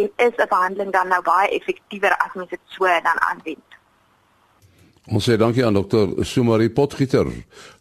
en 0.00 0.12
is 0.16 0.36
'n 0.36 0.48
behandeling 0.48 0.92
dan 0.92 1.08
nou 1.08 1.22
baie 1.22 1.48
effektiewer 1.48 2.16
as 2.16 2.32
mens 2.34 2.48
dit 2.48 2.60
so 2.64 2.84
dan 2.84 3.20
aanwend. 3.20 3.67
Ons 5.08 5.24
sê 5.24 5.38
dankie 5.40 5.64
aan 5.64 5.72
dokter 5.72 6.10
Sumari 6.20 6.68
Potgieter 6.68 7.30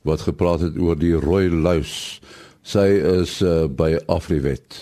wat 0.07 0.21
gepraat 0.23 0.61
het 0.63 0.77
oor 0.79 0.95
die 0.95 1.11
rooi 1.11 1.49
luis. 1.51 2.21
Sy 2.63 2.87
is 3.19 3.41
uh, 3.43 3.65
by 3.67 3.97
Afriwet. 4.07 4.77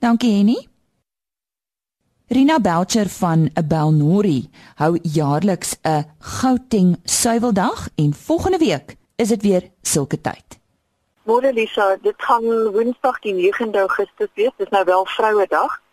Dankie 0.00 0.32
Henny. 0.32 0.56
Rina 2.32 2.56
Belcher 2.60 3.08
van 3.18 3.50
Abelnori 3.60 4.48
hou 4.80 4.96
jaarliks 5.02 5.76
'n 5.84 6.08
Gauteng 6.18 6.96
suiweldag 7.04 7.88
en 7.94 8.14
volgende 8.14 8.58
week 8.58 8.96
is 9.16 9.28
dit 9.28 9.42
weer 9.42 9.70
sulke 9.82 10.20
tyd. 10.20 10.58
Môre 11.24 11.52
Lisa, 11.52 11.96
dit 12.02 12.16
gaan 12.16 12.44
Woensdag 12.72 13.20
die 13.20 13.34
9de 13.34 13.78
Augustus 13.78 14.28
wees. 14.34 14.52
Dit 14.56 14.66
is 14.66 14.72
nou 14.72 14.84
wel 14.84 15.06
Vrouedag. 15.06 15.83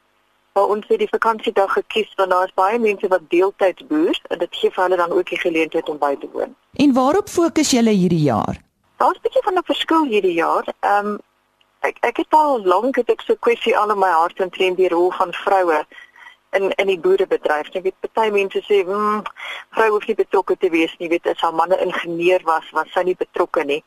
Maar 0.53 0.63
ons 0.63 0.87
het 0.87 0.99
die 0.99 1.09
vakansiedag 1.09 1.73
gekies 1.73 2.13
want 2.15 2.31
daar 2.31 2.45
is 2.45 2.53
baie 2.53 2.79
mense 2.79 3.07
wat 3.07 3.29
deeltyds 3.29 3.87
boer 3.87 4.19
en 4.29 4.37
dit 4.37 4.55
gee 4.59 4.71
vir 4.71 4.83
hulle 4.83 4.97
dan 4.99 5.11
ook 5.11 5.29
die 5.29 5.39
geleentheid 5.39 5.89
om 5.89 5.97
by 5.97 6.15
te 6.19 6.29
woon. 6.31 6.55
En 6.73 6.93
waarop 6.93 7.29
fokus 7.29 7.71
julle 7.71 7.89
hierdie 7.89 8.25
jaar? 8.25 8.59
Daar's 8.97 9.17
'n 9.17 9.21
bietjie 9.21 9.43
van 9.43 9.57
'n 9.57 9.63
verskil 9.63 10.03
hierdie 10.03 10.33
jaar. 10.33 10.65
Ehm 10.79 11.07
um, 11.07 11.19
ek 11.79 11.97
ek 11.99 12.17
het 12.17 12.27
al 12.29 12.63
lank 12.63 12.95
het 12.95 13.09
ek 13.09 13.21
so 13.21 13.35
kwessie 13.35 13.77
al 13.77 13.91
in 13.91 13.99
my 13.99 14.09
hart 14.09 14.39
en 14.39 14.49
trend 14.49 14.77
die 14.77 14.89
rol 14.89 15.11
van 15.11 15.33
vroue 15.33 15.85
in 16.51 16.71
in 16.71 16.87
die 16.87 16.99
boerebedryf. 16.99 17.73
Jy 17.73 17.81
weet 17.81 17.99
party 17.99 18.29
mense 18.31 18.61
sê, 18.67 18.83
"Mmm, 18.85 19.23
vrou 19.69 19.89
hoef 19.89 20.07
nie 20.07 20.15
betrokke 20.15 20.57
te 20.57 20.69
wees 20.69 20.95
nie, 20.97 21.09
weet 21.09 21.27
as 21.27 21.41
haar 21.41 21.53
man 21.53 21.69
'n 21.69 21.87
ingenieur 21.87 22.41
was, 22.43 22.69
was 22.71 22.91
sy 22.91 23.01
nie 23.01 23.15
betrokke 23.15 23.63
nie." 23.63 23.83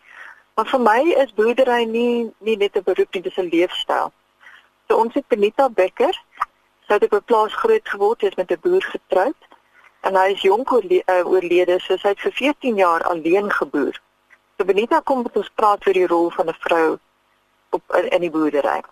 Maar 0.54 0.66
vir 0.66 0.80
my 0.80 1.00
is 1.22 1.34
boerdery 1.34 1.84
nie 1.84 2.32
nie 2.38 2.56
net 2.56 2.76
'n 2.76 2.82
beroep 2.82 3.14
nie, 3.14 3.22
dis 3.22 3.38
'n 3.38 3.48
leefstyl. 3.52 4.12
So 4.88 4.96
ons 4.96 5.14
het 5.14 5.28
Benita 5.28 5.68
Becker, 5.68 6.14
sy 6.86 6.94
het 6.94 7.04
op 7.04 7.12
'n 7.12 7.24
plaas 7.24 7.54
groot 7.54 7.88
geword, 7.88 8.20
sy 8.20 8.26
is 8.26 8.34
met 8.34 8.50
'n 8.50 8.60
boer 8.60 8.82
getroud 8.82 9.40
en 10.00 10.16
hy 10.16 10.32
is 10.32 10.42
jonk 10.42 10.70
uh, 10.70 11.26
oorlede, 11.26 11.80
so 11.80 11.96
sy 11.96 12.08
het 12.08 12.20
vir 12.20 12.32
14 12.32 12.76
jaar 12.76 13.02
alleen 13.02 13.50
geboer. 13.50 14.00
So 14.56 14.64
Benita 14.64 15.00
kom 15.00 15.22
met 15.22 15.36
ons 15.36 15.50
praat 15.54 15.86
oor 15.86 15.96
die 15.96 16.06
rol 16.06 16.30
van 16.30 16.48
'n 16.48 16.60
vrou 16.60 16.98
op 17.70 17.82
in, 17.98 18.08
in 18.08 18.20
die 18.20 18.30
boerdery. 18.30 18.82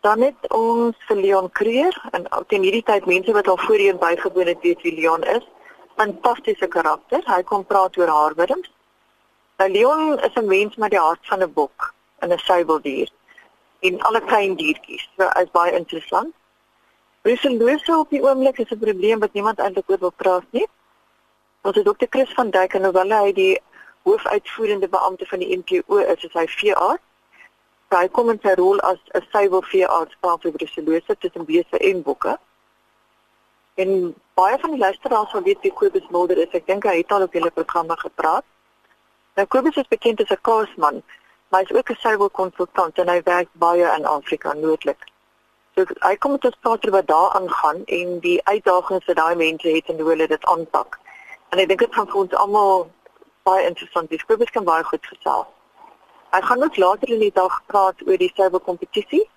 Dan 0.00 0.20
het 0.20 0.48
ons 0.48 0.96
vir 1.08 1.16
Leon 1.16 1.50
Kreer 1.52 1.96
en 2.12 2.28
teen 2.46 2.62
hierdie 2.62 2.82
tyd 2.82 3.06
mense 3.06 3.32
wat 3.32 3.48
al 3.48 3.56
voorheen 3.56 3.98
bygewoon 3.98 4.46
het 4.46 4.60
weet 4.60 4.82
wie 4.82 4.94
Leon 4.94 5.22
is. 5.22 5.48
Fantastiese 5.96 6.68
karakter. 6.68 7.22
Hy 7.24 7.42
kom 7.42 7.64
praat 7.64 7.96
oor 7.96 8.08
haarwurms. 8.08 8.70
Nou 9.58 9.70
Leon 9.70 10.18
is 10.18 10.34
'n 10.34 10.46
mens 10.46 10.76
met 10.76 10.90
die 10.90 10.98
hart 10.98 11.26
van 11.26 11.42
'n 11.42 11.52
bok 11.52 11.94
en 12.18 12.32
'n 12.32 12.38
suiweldier 12.38 13.08
en 13.80 14.00
alle 14.00 14.20
klein 14.20 14.56
diertjies. 14.56 15.08
So 15.16 15.28
is 15.42 15.50
baie 15.50 15.72
interessant. 15.72 16.34
Bruselose 17.22 17.98
op 17.98 18.10
die 18.10 18.22
oomblik 18.22 18.58
is 18.58 18.70
'n 18.70 18.78
probleem 18.78 19.18
wat 19.18 19.32
niemand 19.32 19.58
eintlik 19.58 19.90
oor 19.90 19.98
wil 19.98 20.12
praat 20.16 20.46
nie. 20.50 20.68
Ons 21.62 21.76
het 21.76 21.84
dokter 21.84 22.06
Chris 22.10 22.32
van 22.32 22.50
Dijk 22.50 22.74
en 22.74 22.84
hoewel 22.84 23.10
hy 23.10 23.32
die 23.32 23.60
hoofuitvoerende 24.02 24.88
beampte 24.88 25.26
van 25.26 25.38
die 25.38 25.56
NPO 25.56 25.96
is, 25.96 26.24
is 26.24 26.32
hy 26.32 26.46
veearts 26.46 27.02
hy 27.98 28.06
kom 28.14 28.30
in 28.30 28.38
sy 28.42 28.54
rol 28.58 28.78
as 28.86 28.98
'n 29.14 29.26
suiwelveearts 29.32 30.14
vir 30.22 30.52
bruselose 30.52 31.16
tussen 31.18 31.44
beeste 31.44 31.78
en 31.78 32.02
bokke. 32.02 32.38
En 33.74 34.14
baie 34.34 34.58
van 34.58 34.70
die 34.70 34.78
luisteraars 34.78 35.30
sal 35.30 35.42
weet 35.42 35.62
wie 35.62 35.72
Kobus 35.72 36.08
Mulder 36.10 36.38
is. 36.38 36.52
Ek 36.52 36.66
dink 36.66 36.84
hy 36.84 36.96
het 36.98 37.12
al 37.12 37.22
op 37.22 37.32
julle 37.32 37.50
programme 37.50 37.96
gepraat. 37.96 38.44
Nou 39.34 39.46
Kobus 39.46 39.76
is 39.76 39.88
bekend 39.88 40.20
as 40.20 40.30
'n 40.30 40.40
kaasman, 40.42 41.02
maar 41.48 41.60
hy 41.60 41.66
is 41.70 41.76
ook 41.76 41.90
'n 41.90 42.02
suiwelkonsultant 42.04 42.98
en 42.98 43.08
hy 43.08 43.22
werk 43.24 43.48
baie 43.52 43.86
in 43.98 44.04
Afrika 44.04 44.52
noordelik. 44.52 45.09
So 45.74 45.84
hy 46.00 46.16
kom 46.16 46.32
met 46.32 46.44
'n 46.44 46.54
prater 46.60 46.90
wat 46.90 47.06
daar 47.06 47.30
aangaan 47.38 47.84
en 47.84 48.18
die 48.20 48.40
uitdagings 48.44 49.06
wat 49.06 49.16
daai 49.16 49.34
mense 49.34 49.68
het 49.68 49.86
en 49.88 50.00
hoe 50.00 50.08
hulle 50.08 50.26
dit 50.26 50.44
aanpak. 50.44 50.98
En 51.50 51.58
ek 51.58 51.68
dink 51.68 51.80
dit 51.80 51.94
gaan 51.94 52.06
vir 52.06 52.20
ons 52.20 52.34
almal 52.34 52.90
baie 53.42 53.66
interessant 53.66 54.08
wees. 54.10 54.24
Kobus 54.24 54.50
kan 54.50 54.64
baie 54.64 54.84
goed 54.84 55.06
gesels. 55.06 55.46
Hy 56.30 56.40
gaan 56.40 56.62
ook 56.62 56.76
later 56.76 57.08
in 57.08 57.18
die 57.18 57.32
dag 57.34 57.62
praat 57.66 58.02
oor 58.06 58.16
die 58.16 58.32
suiwer 58.34 58.60
kompetisie 58.60 59.28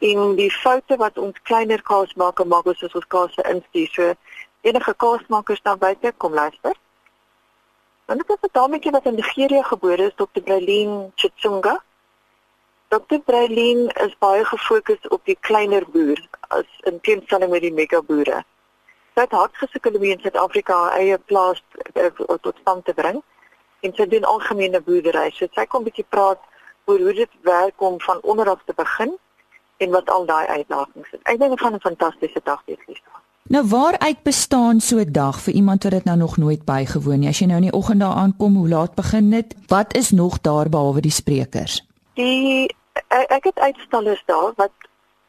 en 0.00 0.34
die 0.34 0.50
foute 0.50 0.96
wat 0.96 1.18
ons 1.18 1.38
kleiner 1.42 1.82
kaasmakers 1.82 2.48
maak 2.48 2.66
as 2.66 2.82
ons 2.82 3.06
kaas 3.06 3.36
instuur. 3.36 3.88
So 3.94 4.14
enige 4.60 4.94
kaasmakers 4.94 5.62
daar 5.62 5.78
buite 5.78 6.12
kom 6.16 6.34
luister. 6.34 6.74
Dan 8.06 8.24
ons 8.26 8.40
'n 8.42 8.48
dametjie 8.52 8.90
wat 8.90 9.06
in 9.06 9.14
Nigeria 9.14 9.62
gebore 9.62 10.06
is, 10.06 10.14
Dr. 10.16 10.42
Brailin 10.42 11.12
Chitsunga. 11.14 11.82
Dr. 12.94 13.18
Brailin 13.26 13.88
is 14.06 14.12
baie 14.22 14.44
gefokus 14.46 15.08
op 15.08 15.22
die 15.26 15.34
kleiner 15.40 15.82
boer 15.90 16.20
as 16.54 16.66
in 16.86 17.00
teenstelling 17.02 17.50
met 17.50 17.64
die 17.64 17.72
mega 17.74 17.98
boere. 18.06 18.44
Sy 19.16 19.24
het 19.24 19.32
hard 19.34 19.56
gesukkel 19.58 19.96
om 19.98 20.04
in 20.06 20.20
Suid-Afrika 20.22 20.76
eie 20.94 21.16
plaas 21.30 21.58
uh, 21.98 22.10
tot 22.44 22.60
stand 22.60 22.84
te 22.86 22.94
bring 22.94 23.18
en 23.82 23.94
sy 23.96 24.06
doen 24.12 24.28
algemene 24.30 24.78
boerdery. 24.86 25.32
So 25.34 25.50
sy 25.56 25.64
kom 25.66 25.82
'n 25.82 25.88
bietjie 25.88 26.06
praat 26.08 26.38
oor 26.86 27.02
hoe 27.02 27.14
dit 27.18 27.34
werk 27.42 27.82
om 27.82 27.98
van 28.00 28.22
onderaf 28.22 28.62
te 28.64 28.76
begin 28.76 29.16
en 29.82 29.90
wat 29.90 30.10
al 30.10 30.26
daai 30.30 30.46
uitdagings 30.46 31.10
is. 31.18 31.24
Ek 31.24 31.38
dink 31.42 31.50
dit 31.50 31.60
gaan 31.60 31.74
'n 31.74 31.86
fantastiese 31.88 32.40
dag 32.44 32.62
wees. 32.66 33.02
Nou 33.50 33.64
waaruit 33.74 34.22
bestaan 34.22 34.80
so 34.80 35.02
'n 35.02 35.12
dag 35.12 35.40
vir 35.40 35.54
iemand 35.54 35.82
wat 35.82 35.92
dit 35.92 36.04
nou 36.04 36.16
nog 36.16 36.36
nooit 36.36 36.64
bygewoon 36.64 37.26
het? 37.26 37.34
As 37.34 37.38
jy 37.38 37.46
nou 37.46 37.56
in 37.56 37.70
die 37.70 37.78
oggend 37.80 38.00
daar 38.00 38.22
aankom, 38.22 38.54
hoe 38.54 38.68
laat 38.68 38.94
begin 38.94 39.30
dit? 39.30 39.54
Wat 39.66 39.96
is 39.96 40.10
nog 40.10 40.40
daar 40.40 40.68
behalwe 40.68 41.00
die 41.00 41.10
sprekers? 41.10 41.82
Die 42.14 42.70
ek, 42.94 43.30
ek 43.30 43.44
het 43.44 43.58
uitstallers 43.58 44.22
daar 44.26 44.52
wat 44.56 44.72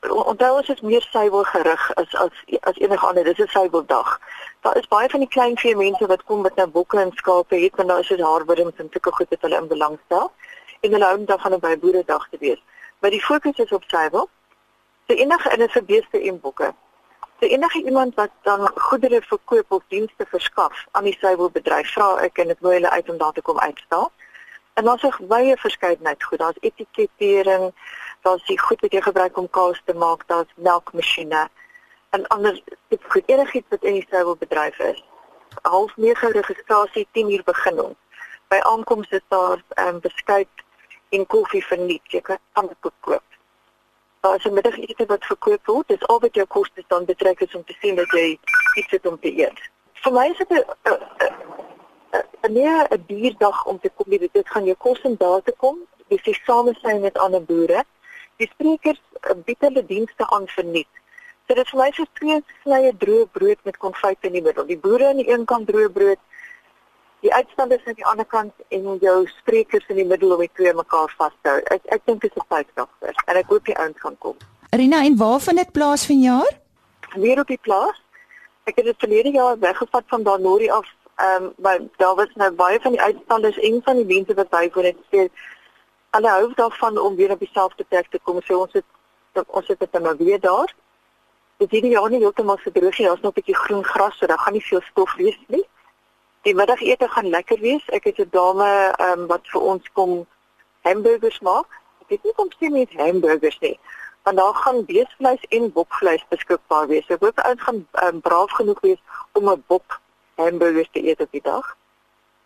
onthou 0.10 0.56
ons 0.58 0.69
is 0.69 0.82
meer 0.82 1.01
suiwel 1.01 1.43
gerig 1.43 1.93
as 1.95 2.15
as 2.15 2.43
as 2.62 2.78
enige 2.78 3.06
ander. 3.06 3.23
Dis 3.23 3.38
'n 3.38 3.47
suiweldag 3.47 4.19
daar 4.62 4.78
is 4.78 4.88
baie 4.88 5.10
van 5.10 5.19
die 5.19 5.30
klein 5.30 5.58
vee 5.58 5.75
mense 5.75 6.06
wat 6.08 6.23
kom 6.23 6.41
met 6.41 6.56
nou 6.56 6.67
bokke 6.67 6.99
en 6.99 7.12
skape 7.15 7.56
het 7.56 7.75
en 7.75 7.88
daar 7.88 7.99
is 7.99 8.08
dit 8.08 8.21
haarwurms 8.21 8.78
en 8.78 8.89
sulke 8.91 9.12
goed 9.12 9.30
wat 9.30 9.41
hulle 9.41 9.58
in 9.62 9.67
belang 9.67 9.99
stel 10.06 10.32
en 10.82 10.91
hulle 10.91 11.06
hou 11.06 11.25
dan 11.25 11.39
van 11.39 11.54
'n 11.54 11.60
by 11.60 11.78
boeredag 11.78 12.28
te 12.30 12.38
wees. 12.38 12.62
Maar 12.99 13.10
die 13.10 13.21
fokus 13.21 13.58
is 13.58 13.71
op 13.71 13.84
suiwel. 13.88 14.30
So 15.08 15.13
enige 15.13 15.49
in 15.49 15.62
'n 15.62 15.69
verbeeste 15.69 16.21
en 16.21 16.39
bokke. 16.39 16.73
So 17.39 17.45
enige 17.45 17.84
iemand 17.84 18.15
wat 18.15 18.32
dan 18.41 18.71
goedere 18.75 19.21
verkoop 19.21 19.65
of 19.71 19.84
dienste 19.88 20.25
verskaf 20.30 20.86
aan 20.91 21.04
die 21.04 21.17
suiwelbedryf, 21.19 21.93
vra 21.93 22.17
ek 22.17 22.38
en 22.38 22.47
dit 22.47 22.60
wil 22.60 22.71
hulle 22.71 22.89
uit 22.89 23.10
om 23.10 23.17
daar 23.17 23.32
te 23.32 23.41
kom 23.41 23.60
uitstal. 23.60 24.12
En 24.76 24.84
daar's 24.84 25.04
'n 25.04 25.28
wye 25.28 25.58
verskeidenheid 25.58 26.24
goed. 26.24 26.40
Daar's 26.40 26.58
etikettering, 26.60 27.74
daar's 28.22 28.46
die 28.46 28.60
goed 28.60 28.82
wat 28.82 28.92
jy 28.92 29.02
gebruik 29.02 29.38
om 29.38 29.50
kaas 29.50 29.82
te 29.86 29.94
maak, 29.94 30.28
daar's 30.28 30.54
melkmasjiene 30.56 31.50
en 32.10 32.28
ander 32.28 32.62
tipe 32.88 33.10
goed 33.10 33.24
enigiets 33.26 33.70
wat 33.70 33.84
in 33.84 33.94
die 33.94 34.06
stewelbedryf 34.08 34.80
is. 34.80 35.04
Half 35.62 35.96
9 35.96 36.32
registrasie 36.32 37.08
10 37.12 37.32
uur 37.32 37.44
begin 37.44 37.82
ons. 37.82 37.98
By 38.48 38.60
aankoms 38.62 39.10
is 39.10 39.26
daar 39.28 39.64
ehm 39.70 39.88
um, 39.88 40.00
beskuit 40.00 40.64
en 41.10 41.26
koffie 41.26 41.66
vir 41.66 41.78
niks. 41.78 42.12
Jy 42.12 42.22
kan 42.22 42.68
dit 42.68 42.92
koop. 43.00 43.24
Daar 44.20 44.36
is 44.36 44.46
'n 44.46 44.54
middagete 44.54 45.06
wat 45.06 45.26
verkoop 45.26 45.66
word. 45.66 45.88
Dis 45.88 46.08
al 46.08 46.20
wat 46.20 46.36
jou 46.36 46.48
kostes 46.48 46.88
dan 46.88 47.06
betrek 47.06 47.40
is 47.40 47.56
om 47.56 47.64
te 47.64 47.76
sien 47.82 47.96
dat 47.96 48.12
jy 48.12 48.40
iets 48.76 48.92
het 48.92 49.06
om 49.08 49.20
te 49.20 49.32
eet. 49.38 49.60
Vir 49.94 50.12
my 50.12 50.28
is 50.30 50.38
dit 50.38 50.52
'n 50.52 50.64
nee, 52.51 52.84
'n 52.89 53.03
dierdag 53.08 53.65
om 53.65 53.79
te 53.79 53.89
kom. 53.95 54.10
Dit 54.10 54.49
gaan 54.49 54.65
jou 54.65 54.75
kos 54.77 55.01
en 55.01 55.15
daar 55.17 55.41
te 55.41 55.53
kom. 55.58 55.77
Dis 56.08 56.23
die 56.23 56.39
samesyn 56.45 57.01
met 57.01 57.17
ander 57.17 57.43
boere. 57.43 57.84
Die 58.38 58.47
sprekers 58.47 59.01
eh, 59.21 59.36
bied 59.45 59.60
hulle 59.60 59.86
dienste 59.86 60.27
aan 60.29 60.47
vir 60.47 60.65
niks. 60.65 60.95
So 61.47 61.53
dit 61.53 61.65
is 61.65 61.71
vir 61.71 61.79
my 61.79 61.91
so 61.93 62.05
twee 62.17 62.43
snye 62.63 62.91
droë 62.97 63.25
brood 63.31 63.60
met 63.63 63.77
konfyt 63.77 64.17
in 64.21 64.34
die 64.34 64.41
middel. 64.41 64.65
Die 64.65 64.77
boere 64.77 65.08
aan 65.08 65.21
die 65.21 65.29
een 65.29 65.45
kant 65.45 65.67
droë 65.67 65.91
brood, 65.93 66.17
die 67.21 67.34
uitstanders 67.34 67.86
aan 67.86 67.97
die 67.99 68.05
ander 68.05 68.25
kant 68.25 68.53
en 68.69 68.97
jou 69.01 69.27
sprekers 69.27 69.86
in 69.93 70.01
die 70.01 70.08
middel 70.10 70.34
om 70.34 70.41
die 70.41 70.51
twee 70.58 70.73
mekaar 70.73 71.13
vas 71.17 71.36
te 71.41 71.53
hou. 71.53 71.62
Ek 71.75 71.86
ek 71.97 72.05
dink 72.05 72.21
dit 72.21 72.31
is 72.31 72.41
'n 72.41 72.47
feitdagter 72.49 73.13
en 73.27 73.36
ek 73.36 73.49
hoop 73.53 73.65
die 73.65 73.77
ouens 73.77 73.99
gaan 73.99 74.17
kom. 74.17 74.38
Rina, 74.69 75.03
en 75.05 75.17
waar 75.17 75.39
vind 75.39 75.58
dit 75.58 75.71
plaas 75.71 76.05
vanjaar? 76.05 76.51
Weer 77.15 77.39
op 77.39 77.47
die 77.47 77.62
plaas. 77.62 78.01
Ek 78.63 78.75
het 78.75 78.86
dit 78.86 78.99
verlede 78.99 79.31
jaar 79.31 79.60
weggevat 79.60 80.03
van 80.08 80.23
Danori 80.23 80.69
af. 80.69 80.88
Ehm 81.15 81.43
um, 81.43 81.54
maar 81.58 81.80
daar 81.97 82.15
was 82.15 82.32
nou 82.34 82.51
baie 82.51 82.80
van 82.80 82.91
die 82.91 83.01
uitstanders 83.01 83.58
en 83.60 83.82
van 83.84 83.95
die 83.95 84.06
mense 84.06 84.34
wat 84.34 84.49
bywoon 84.49 84.84
het 84.84 84.97
sê 85.12 85.28
hulle 86.10 86.30
hou 86.30 86.54
daarvan 86.56 86.97
om 86.97 87.15
weer 87.15 87.32
op 87.32 87.39
dieselfde 87.39 87.84
plek 87.84 88.08
te 88.10 88.19
kom. 88.23 88.41
So 88.41 88.60
ons 88.60 88.73
het 88.73 88.86
ons 89.47 89.67
het 89.67 89.80
dit 89.80 89.91
nou 89.91 90.15
weer 90.17 90.39
daar 90.39 90.75
dit 91.58 91.71
hierdie 91.71 91.91
jaar 91.91 92.10
nie 92.10 92.19
heeltemal 92.19 92.58
verdroog 92.58 92.97
nie. 92.97 93.08
Daar's 93.08 93.21
nog 93.21 93.32
'n 93.32 93.39
bietjie 93.39 93.56
groen 93.56 93.84
gras, 93.84 94.17
so 94.17 94.25
daar 94.25 94.39
gaan 94.39 94.54
nie 94.54 94.65
veel 94.65 94.82
stof 94.82 95.13
wees 95.13 95.39
nie. 95.47 95.67
Die 96.41 96.56
middagete 96.56 97.08
gaan 97.10 97.30
lekker 97.30 97.60
wees. 97.60 97.86
Ek 97.89 98.04
het 98.04 98.17
'n 98.19 98.28
dame 98.32 98.95
um, 98.99 99.28
wat 99.28 99.47
vir 99.47 99.62
ons 99.62 99.91
kom 99.93 100.28
hamburgers 100.82 101.39
maak. 101.39 101.67
Dit 102.08 102.17
is 102.17 102.23
nie 102.23 102.34
kom 102.34 102.49
sê 102.60 102.69
met 102.69 102.93
hamburgers 102.93 103.60
nie. 103.60 103.80
Want 104.23 104.38
daar 104.38 104.54
gaan 104.54 104.86
beesvleis 104.86 105.43
en 105.49 105.71
bokvleis 105.71 106.25
beskikbaar 106.30 106.88
wees. 106.88 107.08
Ek 107.08 107.21
hoop 107.21 107.39
ouens 107.39 107.62
gaan 107.62 107.88
um, 108.04 108.21
braaf 108.21 108.51
genoeg 108.51 108.80
wees 108.80 109.01
om 109.32 109.49
'n 109.49 109.63
bok 109.67 110.01
hamburgers 110.36 110.89
te 110.91 111.08
eet 111.08 111.19
op 111.19 111.32
die 111.32 111.41
dag. 111.43 111.78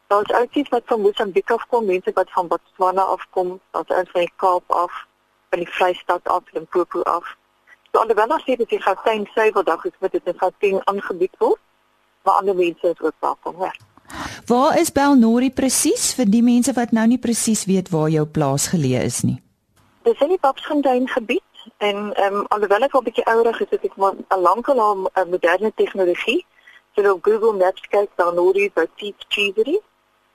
Daar's 0.08 0.32
ouens 0.32 0.70
wat 0.70 0.82
van 0.86 1.02
Mosambik 1.02 1.52
afkom, 1.52 1.86
mense 1.86 2.12
wat 2.14 2.32
van 2.32 2.48
Botswana 2.48 3.02
afkom, 3.02 3.60
daar's 3.72 3.90
ouens 3.90 4.10
van 4.12 4.22
die 4.22 4.34
Kaap 4.36 4.72
af, 4.72 5.06
van 5.50 5.60
die 5.60 5.70
Vrystaat 5.70 6.24
af, 6.24 6.44
Limpopo 6.52 7.02
af. 7.02 7.36
So 7.92 8.00
alhoewel 8.02 8.36
as 8.36 8.46
dit 8.46 8.72
in 8.72 8.82
Gauteng 8.82 9.28
Suiwerdag 9.34 9.86
is 9.86 9.98
met 10.00 10.12
dit 10.12 10.26
in 10.26 10.38
Gauteng 10.38 10.82
aangebied 10.84 11.36
word, 11.38 11.60
maar 12.24 12.34
ander 12.34 12.56
mense 12.56 12.90
is 12.90 13.02
ook 13.02 13.16
welkom 13.20 13.56
hoor. 13.56 13.76
Waar 14.46 14.80
is 14.80 14.92
Belnori 14.92 15.52
presies 15.52 16.14
vir 16.18 16.26
die 16.30 16.44
mense 16.46 16.74
wat 16.74 16.92
nou 16.92 17.06
nie 17.08 17.20
presies 17.22 17.66
weet 17.70 17.90
waar 17.94 18.10
jou 18.10 18.26
plaas 18.26 18.70
geleë 18.74 19.02
is 19.06 19.22
nie? 19.26 19.38
Dis 20.06 20.22
in 20.26 20.34
die 20.34 20.42
Papsfontein 20.42 21.08
gebied 21.10 21.46
en 21.78 22.14
ehm 22.14 22.40
um, 22.42 22.46
alhoewel 22.54 22.86
ek 22.88 22.94
al 22.94 23.02
'n 23.02 23.10
bietjie 23.10 23.26
ouer 23.26 23.50
is, 23.54 23.60
het 23.60 23.84
ek 23.84 23.96
maar 23.96 24.14
'n 24.14 24.42
lankal 24.42 24.80
al 24.80 24.96
'n 24.98 25.08
uh, 25.14 25.26
moderne 25.30 25.72
tegnologie. 25.76 26.46
So 26.96 27.12
op 27.12 27.24
Google 27.24 27.54
Maps 27.54 27.82
kyk 27.90 28.10
Belnori 28.16 28.72
by 28.74 28.86
Peach 28.96 29.28
Cheesery. 29.28 29.80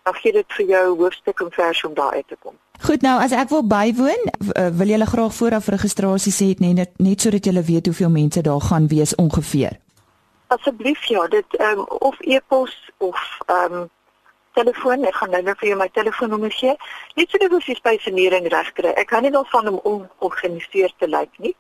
Dan 0.05 0.15
gee 0.15 0.33
dit 0.33 0.53
vir 0.59 0.67
jou 0.67 0.85
hoofstuk 0.99 1.41
en 1.41 1.51
vers 1.51 1.85
om 1.85 1.95
daar 1.95 2.13
uit 2.13 2.29
te 2.29 2.37
kom. 2.41 2.55
Goed 2.85 3.01
nou, 3.01 3.15
as 3.23 3.33
ek 3.33 3.49
wil 3.49 3.63
bywoon, 3.67 4.27
uh, 4.53 4.69
wil 4.77 4.91
julle 4.93 5.07
graag 5.07 5.35
vooraf 5.35 5.71
registrasie 5.73 6.33
sê 6.35 6.49
net 6.61 6.99
net 6.99 7.21
sodat 7.21 7.47
julle 7.49 7.63
weet 7.63 7.87
hoeveel 7.87 8.11
mense 8.11 8.43
daar 8.43 8.61
gaan 8.61 8.89
wees 8.93 9.15
ongeveer. 9.15 9.79
Asseblief 10.53 11.05
ja, 11.09 11.27
dit 11.29 11.57
ehm 11.57 11.79
um, 11.79 11.87
of 11.99 12.21
e-pos 12.21 12.75
of 12.99 13.21
ehm 13.47 13.73
um, 13.73 13.91
telefoon. 14.55 15.05
Ek 15.05 15.15
gaan 15.15 15.31
nou 15.35 15.43
net 15.43 15.59
vir 15.61 15.69
jou 15.73 15.79
my 15.79 15.89
telefoonnommer 15.93 16.53
gee. 16.55 16.75
Net 17.19 17.31
sodat 17.31 17.55
ons 17.57 17.69
die 17.71 17.79
spesiering 17.79 18.49
reg 18.53 18.73
kry. 18.79 18.93
Ek 18.95 19.11
kan 19.11 19.25
nie 19.27 19.33
daarvan 19.35 19.71
om 19.73 19.81
ongeorganiseerd 19.83 20.95
te 20.99 21.09
lyk 21.11 21.33
nie. 21.39 21.55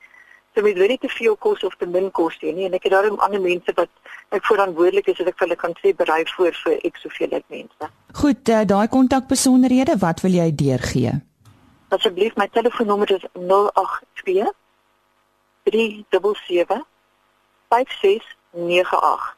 So 0.54 0.62
met 0.62 0.78
weet 0.78 0.94
nie 0.94 1.02
te 1.02 1.10
veel 1.10 1.36
kos 1.36 1.64
of 1.66 1.74
te 1.78 1.86
min 1.86 2.10
kos 2.14 2.36
nie 2.42 2.68
en 2.68 2.76
ek 2.78 2.86
het 2.86 2.94
daarom 2.94 3.18
ander 3.26 3.42
mense 3.42 3.74
wat 3.74 3.90
ek 4.34 4.46
verantwoordelik 4.48 5.06
is 5.12 5.20
dat 5.20 5.30
ek 5.30 5.38
vir 5.38 5.46
hulle 5.46 5.60
kan 5.60 5.76
sê 5.82 5.92
berei 5.96 6.22
voor 6.36 6.56
vir 6.64 6.80
ek 6.88 6.98
soveel 7.02 7.36
uit 7.36 7.46
mense. 7.54 7.90
Goed, 8.20 8.48
uh, 8.48 8.64
daai 8.66 8.88
kontakbesonderhede, 8.88 9.96
wat 10.02 10.20
wil 10.24 10.34
jy 10.36 10.48
deurgee? 10.54 11.14
Asseblief 11.94 12.36
my 12.40 12.48
telefoonnommer 12.50 13.10
is 13.14 13.24
082 13.34 14.50
377 15.70 16.84
56 17.70 18.34
98. 18.54 19.32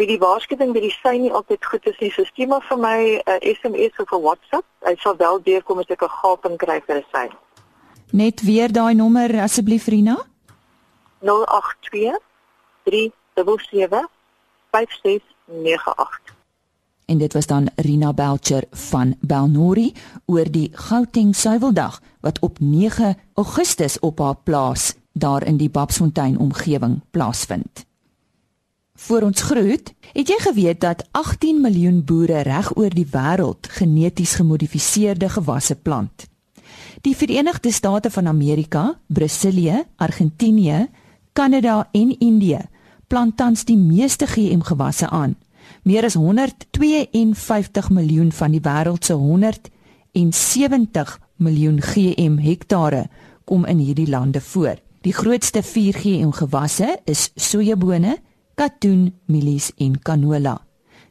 Wie 0.00 0.06
die 0.08 0.18
waarskuwing 0.18 0.72
by 0.72 0.80
die 0.80 0.94
sy 0.94 1.16
nie 1.20 1.32
altyd 1.36 1.66
goed 1.68 1.86
is 1.90 1.98
nie, 2.00 2.10
so 2.14 2.24
stuur 2.24 2.48
maar 2.48 2.64
vir 2.68 2.78
my 2.80 2.98
'n 2.98 3.22
uh, 3.28 3.38
SMS 3.52 3.98
of 4.00 4.12
'n 4.12 4.22
WhatsApp. 4.26 4.66
Hy 4.88 4.96
sal 4.98 5.16
wel 5.16 5.42
deurkom 5.42 5.78
as 5.78 5.90
ek 5.90 6.02
'n 6.02 6.16
gaping 6.20 6.56
kry 6.58 6.80
vir 6.86 6.96
'n 6.96 7.04
sy. 7.12 7.28
Net 8.12 8.40
weer 8.40 8.72
daai 8.72 8.94
nommer 8.94 9.40
asseblief 9.40 9.86
Rina. 9.86 10.16
082 11.20 12.18
377 13.34 14.08
5698. 14.70 16.40
En 17.04 17.18
dit 17.18 17.32
was 17.32 17.46
dan 17.46 17.68
Rina 17.76 18.12
Belcher 18.12 18.64
van 18.70 19.16
Belnori 19.20 19.92
oor 20.26 20.50
die 20.50 20.70
Gauteng 20.72 21.36
Suiweldag 21.36 22.00
wat 22.20 22.38
op 22.38 22.58
9 22.60 23.16
Augustus 23.34 23.98
op 23.98 24.18
haar 24.18 24.36
plaas 24.36 24.94
daar 25.12 25.46
in 25.46 25.56
die 25.56 25.70
Babsfontein 25.70 26.38
omgewing 26.38 27.00
plaasvind. 27.10 27.84
Voor 28.94 29.22
ons 29.22 29.42
groet, 29.42 29.94
het 30.12 30.28
jy 30.28 30.38
geweet 30.38 30.80
dat 30.80 31.04
18 31.10 31.60
miljoen 31.60 32.04
boere 32.04 32.40
reg 32.40 32.76
oor 32.76 32.90
die 32.90 33.08
wêreld 33.10 33.68
geneties 33.68 34.34
gemodifiseerde 34.34 35.28
gewasse 35.28 35.76
plant? 35.76 36.28
Die 37.00 37.16
Verenigde 37.16 37.72
State 37.72 38.10
van 38.10 38.26
Amerika, 38.26 39.00
Brasilië, 39.06 39.82
Argentinië, 39.96 40.88
Kanada 41.32 41.88
en 41.92 42.18
Indië 42.18 42.60
plant 43.12 43.36
tans 43.36 43.66
die 43.68 43.76
meeste 43.76 44.24
GM 44.26 44.62
gewasse 44.64 45.04
aan. 45.12 45.34
Meer 45.84 46.06
as 46.08 46.14
152 46.16 47.90
miljoen 47.92 48.30
van 48.32 48.54
die 48.54 48.62
wêreld 48.64 49.04
se 49.04 49.12
170 49.12 51.18
miljoen 51.36 51.82
GM 51.84 52.38
hektare 52.40 53.02
kom 53.44 53.66
in 53.68 53.82
hierdie 53.84 54.08
lande 54.08 54.40
voor. 54.40 54.80
Die 55.04 55.12
grootste 55.12 55.60
4 55.62 55.98
GM 56.00 56.30
gewasse 56.30 57.00
is 57.04 57.30
sojabone, 57.36 58.16
katoen, 58.54 59.12
mielies 59.26 59.72
en 59.76 60.00
canola. 60.00 60.62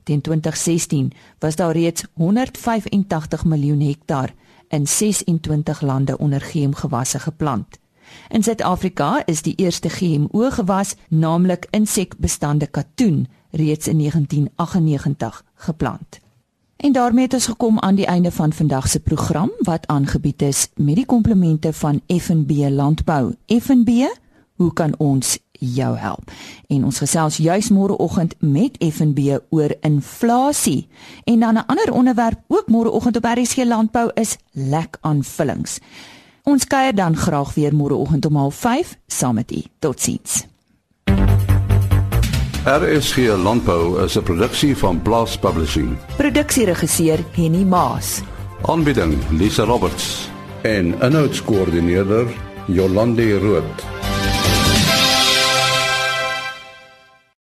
Teen 0.04 0.22
2016 0.22 1.12
was 1.40 1.56
daar 1.56 1.78
reeds 1.78 2.06
185 2.14 3.46
miljoen 3.46 3.82
hektaar 3.82 4.34
in 4.70 4.88
26 4.88 5.82
lande 5.82 6.18
onder 6.18 6.42
GM-gewasse 6.42 7.20
geplant. 7.20 7.81
In 8.30 8.44
Suid-Afrika 8.44 9.26
is 9.26 9.42
die 9.42 9.56
eerste 9.56 9.90
GMO-gewas, 9.90 10.96
naamlik 11.08 11.68
insekbestande 11.72 12.68
katoen, 12.68 13.28
reeds 13.52 13.88
in 13.88 13.98
1998 13.98 15.44
geplant. 15.56 16.20
En 16.78 16.92
daarmee 16.92 17.24
het 17.24 17.34
ons 17.34 17.46
gekom 17.46 17.80
aan 17.80 17.96
die 17.96 18.06
einde 18.06 18.32
van 18.32 18.54
vandag 18.54 18.88
se 18.88 19.00
program 19.00 19.52
wat 19.60 19.88
aangebied 19.88 20.42
is 20.42 20.68
met 20.76 20.96
die 20.96 21.06
komplemente 21.06 21.74
van 21.74 22.02
FNB 22.08 22.52
Landbou. 22.70 23.36
FNB, 23.48 24.08
hoe 24.56 24.74
kan 24.74 24.98
ons 24.98 25.38
jou 25.62 25.98
help. 25.98 26.32
En 26.68 26.86
ons 26.86 26.98
gesels 26.98 27.38
juis 27.38 27.70
môreoggend 27.70 28.36
met 28.40 28.78
FNB 28.80 29.38
oor 29.50 29.76
inflasie. 29.82 30.88
En 31.24 31.40
dan 31.40 31.54
'n 31.54 31.66
ander 31.66 31.94
onderwerp 31.94 32.40
ook 32.48 32.68
môreoggend 32.68 33.16
op 33.16 33.26
RSG 33.26 33.64
Landbou 33.64 34.12
is 34.14 34.38
lek 34.52 34.98
aanvullings. 35.02 35.80
Ons 36.44 36.66
kuier 36.66 36.96
dan 36.96 37.16
graag 37.16 37.54
weer 37.54 37.76
môreoggend 37.76 38.26
om 38.26 38.52
05:30 38.52 38.98
saam 39.08 39.36
met 39.36 39.52
u. 39.52 39.62
Totsiens. 39.80 40.46
RSG 42.66 43.18
Landbou 43.18 44.04
is 44.04 44.18
'n 44.18 44.24
produksie 44.24 44.78
van 44.78 45.02
Blast 45.02 45.40
Publishing. 45.40 45.98
Produksieregisseur 46.18 47.20
Henny 47.32 47.64
Maas. 47.64 48.22
Aanbieding 48.62 49.18
Lisa 49.30 49.64
Roberts 49.64 50.30
en 50.62 50.96
'n 51.00 51.12
notas 51.12 51.44
koördineerder 51.44 52.28
Jolande 52.68 53.40
Rooi. 53.40 53.64